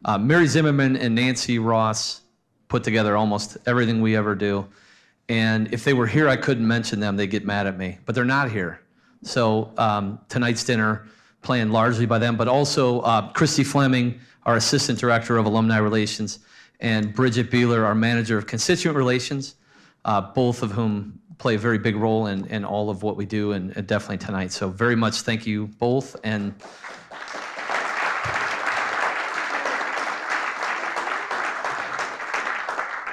[0.06, 2.22] uh, Mary Zimmerman and Nancy Ross
[2.68, 4.66] put together almost everything we ever do.
[5.28, 7.18] And if they were here, I couldn't mention them.
[7.18, 8.80] They'd get mad at me, but they're not here.
[9.24, 11.08] So um, tonight's dinner
[11.42, 16.40] planned largely by them, but also uh, Christy Fleming, our assistant director of alumni relations,
[16.80, 19.56] and Bridget Beeler, our manager of constituent relations,
[20.06, 23.26] uh, both of whom play a very big role in, in all of what we
[23.26, 24.52] do and, and definitely tonight.
[24.52, 26.16] So very much thank you both.
[26.24, 26.54] And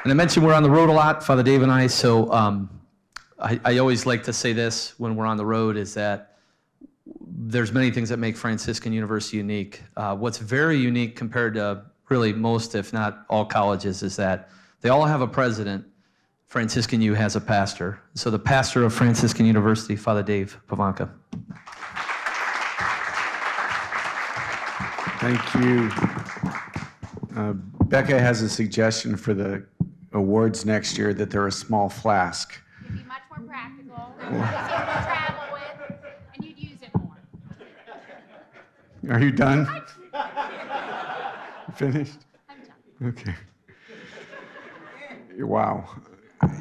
[0.03, 1.87] And I mentioned we're on the road a lot, Father Dave and I.
[1.87, 2.69] So um,
[3.39, 6.39] I, I, always like to say this when we're on the road is that
[7.25, 9.81] there's many things that make Franciscan University unique.
[9.97, 14.51] Uh, what's very unique compared to really most, if not all colleges, is that
[14.81, 15.85] they all have a president
[16.53, 17.99] Franciscan U has a pastor.
[18.15, 21.09] So the pastor of Franciscan University, Father Dave Pivonka.
[25.21, 25.91] Thank you.
[27.35, 27.53] Uh,
[27.85, 29.65] Becca has a suggestion for the
[30.13, 32.61] awards next year that they're a small flask.
[32.85, 35.99] It'd be much more practical, easier to travel with,
[36.35, 37.17] and you'd use it more.
[39.11, 39.67] Are you done?
[41.75, 42.19] Finished?
[42.49, 43.09] I'm done.
[43.09, 43.35] Okay.
[45.39, 45.89] Wow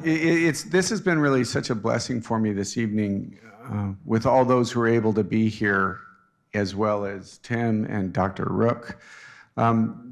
[0.03, 3.37] it's this has been really such a blessing for me this evening
[3.69, 5.99] uh, with all those who are able to be here,
[6.53, 8.45] as well as Tim and Dr.
[8.45, 9.01] Rook.
[9.57, 10.10] Um,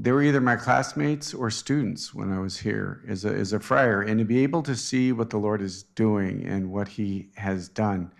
[0.00, 3.58] they were either my classmates or students when I was here as a, as a
[3.58, 7.30] friar, and to be able to see what the Lord is doing and what He
[7.36, 8.12] has done.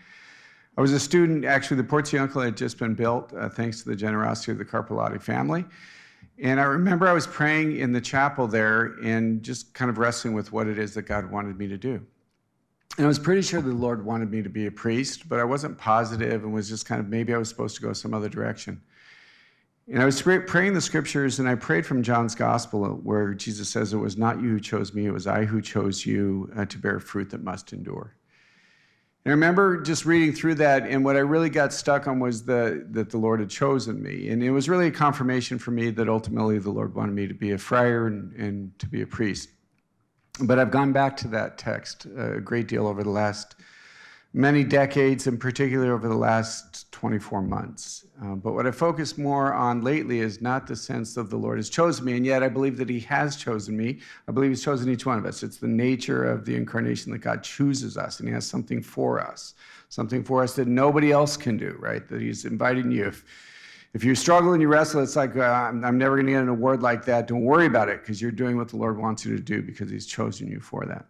[0.76, 3.96] I was a student, actually, the Portiuncula had just been built uh, thanks to the
[3.96, 5.64] generosity of the Carpelati family.
[6.40, 10.34] And I remember I was praying in the chapel there and just kind of wrestling
[10.34, 12.04] with what it is that God wanted me to do.
[12.96, 15.44] And I was pretty sure the Lord wanted me to be a priest, but I
[15.44, 18.28] wasn't positive and was just kind of maybe I was supposed to go some other
[18.28, 18.80] direction.
[19.90, 23.94] And I was praying the scriptures, and I prayed from John's gospel where Jesus says,
[23.94, 26.78] It was not you who chose me, it was I who chose you uh, to
[26.78, 28.14] bear fruit that must endure.
[29.24, 32.44] And I remember just reading through that, and what I really got stuck on was
[32.44, 34.28] the, that the Lord had chosen me.
[34.28, 37.34] And it was really a confirmation for me that ultimately the Lord wanted me to
[37.34, 39.48] be a friar and, and to be a priest.
[40.40, 43.56] But I've gone back to that text a great deal over the last
[44.34, 46.67] many decades, and particularly over the last
[46.98, 48.06] 24 months.
[48.20, 51.58] Uh, but what I focus more on lately is not the sense of the Lord
[51.58, 54.00] has chosen me, and yet I believe that He has chosen me.
[54.26, 55.44] I believe He's chosen each one of us.
[55.44, 59.20] It's the nature of the incarnation that God chooses us, and He has something for
[59.20, 59.54] us,
[59.90, 62.08] something for us that nobody else can do, right?
[62.08, 63.06] That He's inviting you.
[63.06, 63.24] If,
[63.94, 66.42] if you struggle and you wrestle, it's like, uh, I'm, I'm never going to get
[66.42, 67.28] an award like that.
[67.28, 69.88] Don't worry about it because you're doing what the Lord wants you to do because
[69.88, 71.06] He's chosen you for that.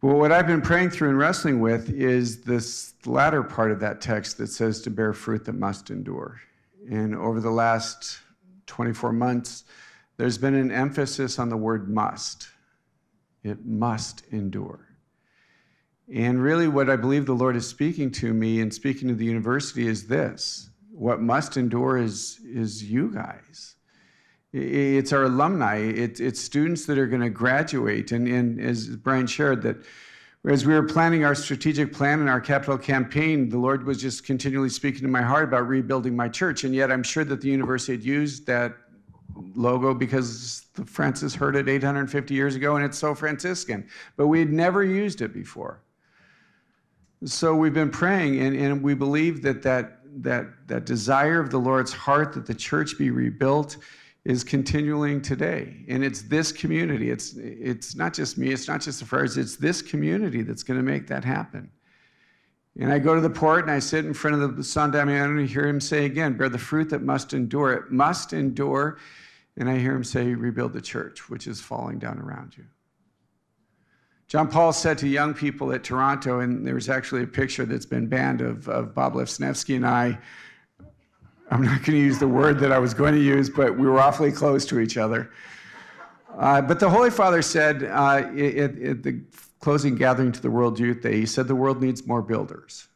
[0.00, 4.00] Well, what I've been praying through and wrestling with is this latter part of that
[4.00, 6.40] text that says to bear fruit that must endure.
[6.88, 8.20] And over the last
[8.66, 9.64] 24 months,
[10.16, 12.48] there's been an emphasis on the word must.
[13.42, 14.86] It must endure.
[16.14, 19.24] And really, what I believe the Lord is speaking to me and speaking to the
[19.24, 23.74] university is this what must endure is, is you guys.
[24.52, 25.76] It's our alumni.
[25.76, 28.12] it's students that are going to graduate.
[28.12, 29.76] And, and as Brian shared, that
[30.46, 34.24] as we were planning our strategic plan and our capital campaign, the Lord was just
[34.24, 36.64] continually speaking to my heart about rebuilding my church.
[36.64, 38.74] And yet I'm sure that the university had used that
[39.54, 43.86] logo because Francis heard it 850 years ago and it's so Franciscan.
[44.16, 45.82] But we had never used it before.
[47.24, 51.58] So we've been praying and, and we believe that, that that that desire of the
[51.58, 53.76] Lord's heart that the church be rebuilt
[54.28, 55.74] is continuing today.
[55.88, 57.10] And it's this community.
[57.10, 60.78] It's, it's not just me, it's not just the friars, it's this community that's going
[60.78, 61.70] to make that happen.
[62.78, 65.38] And I go to the port and I sit in front of the San Damiano
[65.38, 67.72] and hear him say again, bear the fruit that must endure.
[67.72, 68.98] It must endure.
[69.56, 72.64] And I hear him say, rebuild the church, which is falling down around you.
[74.28, 78.08] John Paul said to young people at Toronto, and there's actually a picture that's been
[78.08, 80.18] banned of, of Bob Lesnefsky and I
[81.50, 83.86] I'm not going to use the word that I was going to use, but we
[83.86, 85.30] were awfully close to each other.
[86.36, 89.22] Uh, but the Holy Father said uh, at, the
[89.60, 92.88] closing gathering to the World Youth Day, he said the world needs more builders.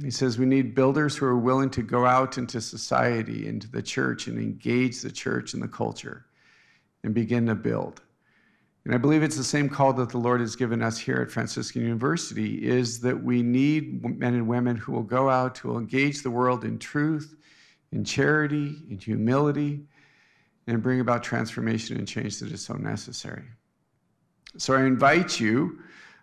[0.00, 3.82] He says we need builders who are willing to go out into society, into the
[3.82, 6.26] church, and engage the church and the culture
[7.02, 8.02] and begin to build.
[8.84, 11.30] And I believe it's the same call that the Lord has given us here at
[11.30, 15.78] Franciscan University is that we need men and women who will go out, who will
[15.78, 17.36] engage the world in truth,
[17.94, 19.80] in charity, in humility,
[20.66, 23.44] and bring about transformation and change that is so necessary.
[24.58, 25.78] So I invite you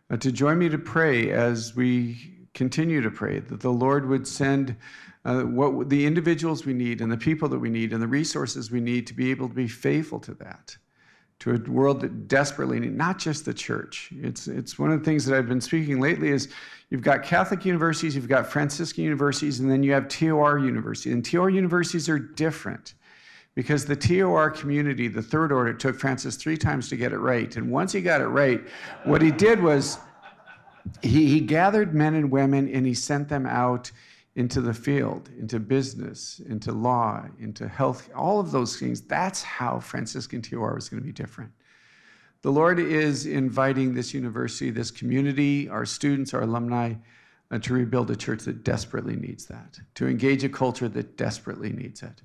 [0.10, 4.28] uh, to join me to pray as we continue to pray that the Lord would
[4.28, 4.76] send
[5.24, 8.70] uh, what the individuals we need and the people that we need and the resources
[8.70, 10.76] we need to be able to be faithful to that
[11.42, 14.12] to a world that desperately needs, not just the church.
[14.22, 16.50] It's, it's one of the things that I've been speaking lately is
[16.92, 21.14] you've got Catholic universities, you've got Franciscan universities, and then you have TOR universities.
[21.14, 22.94] And TOR universities are different
[23.56, 27.56] because the TOR community, the third order, took Francis three times to get it right.
[27.58, 28.62] And once he got it right,
[29.06, 29.98] what he did was
[31.02, 33.92] he, he gathered men and women and he sent them out
[34.36, 39.02] into the field, into business, into law, into health, all of those things.
[39.02, 41.52] That's how Franciscan TOR was going to be different.
[42.42, 46.94] The Lord is inviting this university, this community, our students, our alumni,
[47.52, 51.72] uh, to rebuild a church that desperately needs that, to engage a culture that desperately
[51.72, 52.22] needs it.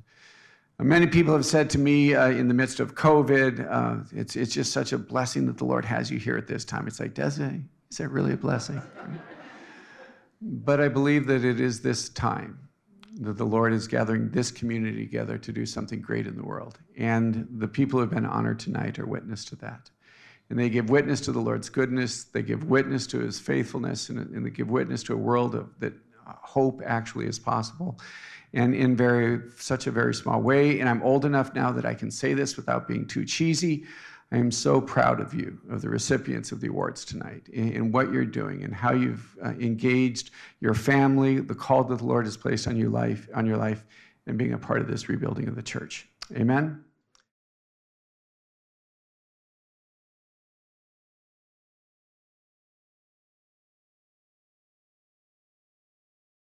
[0.78, 4.36] Uh, many people have said to me uh, in the midst of COVID, uh, it's,
[4.36, 6.86] it's just such a blessing that the Lord has you here at this time.
[6.86, 8.80] It's like, Desi, is that really a blessing?
[10.40, 12.58] But I believe that it is this time
[13.20, 16.78] that the Lord is gathering this community together to do something great in the world.
[16.98, 19.90] And the people who have been honored tonight are witness to that.
[20.50, 24.18] And they give witness to the Lord's goodness, they give witness to his faithfulness, and,
[24.18, 27.98] and they give witness to a world of, that hope actually is possible.
[28.52, 30.80] And in very such a very small way.
[30.80, 33.84] And I'm old enough now that I can say this without being too cheesy.
[34.32, 38.12] I am so proud of you, of the recipients of the awards tonight, in, what
[38.12, 42.36] you're doing and how you've uh, engaged your family, the call that the Lord has
[42.36, 43.84] placed on your life, on your life,
[44.26, 46.08] and being a part of this rebuilding of the church.
[46.34, 46.85] Amen.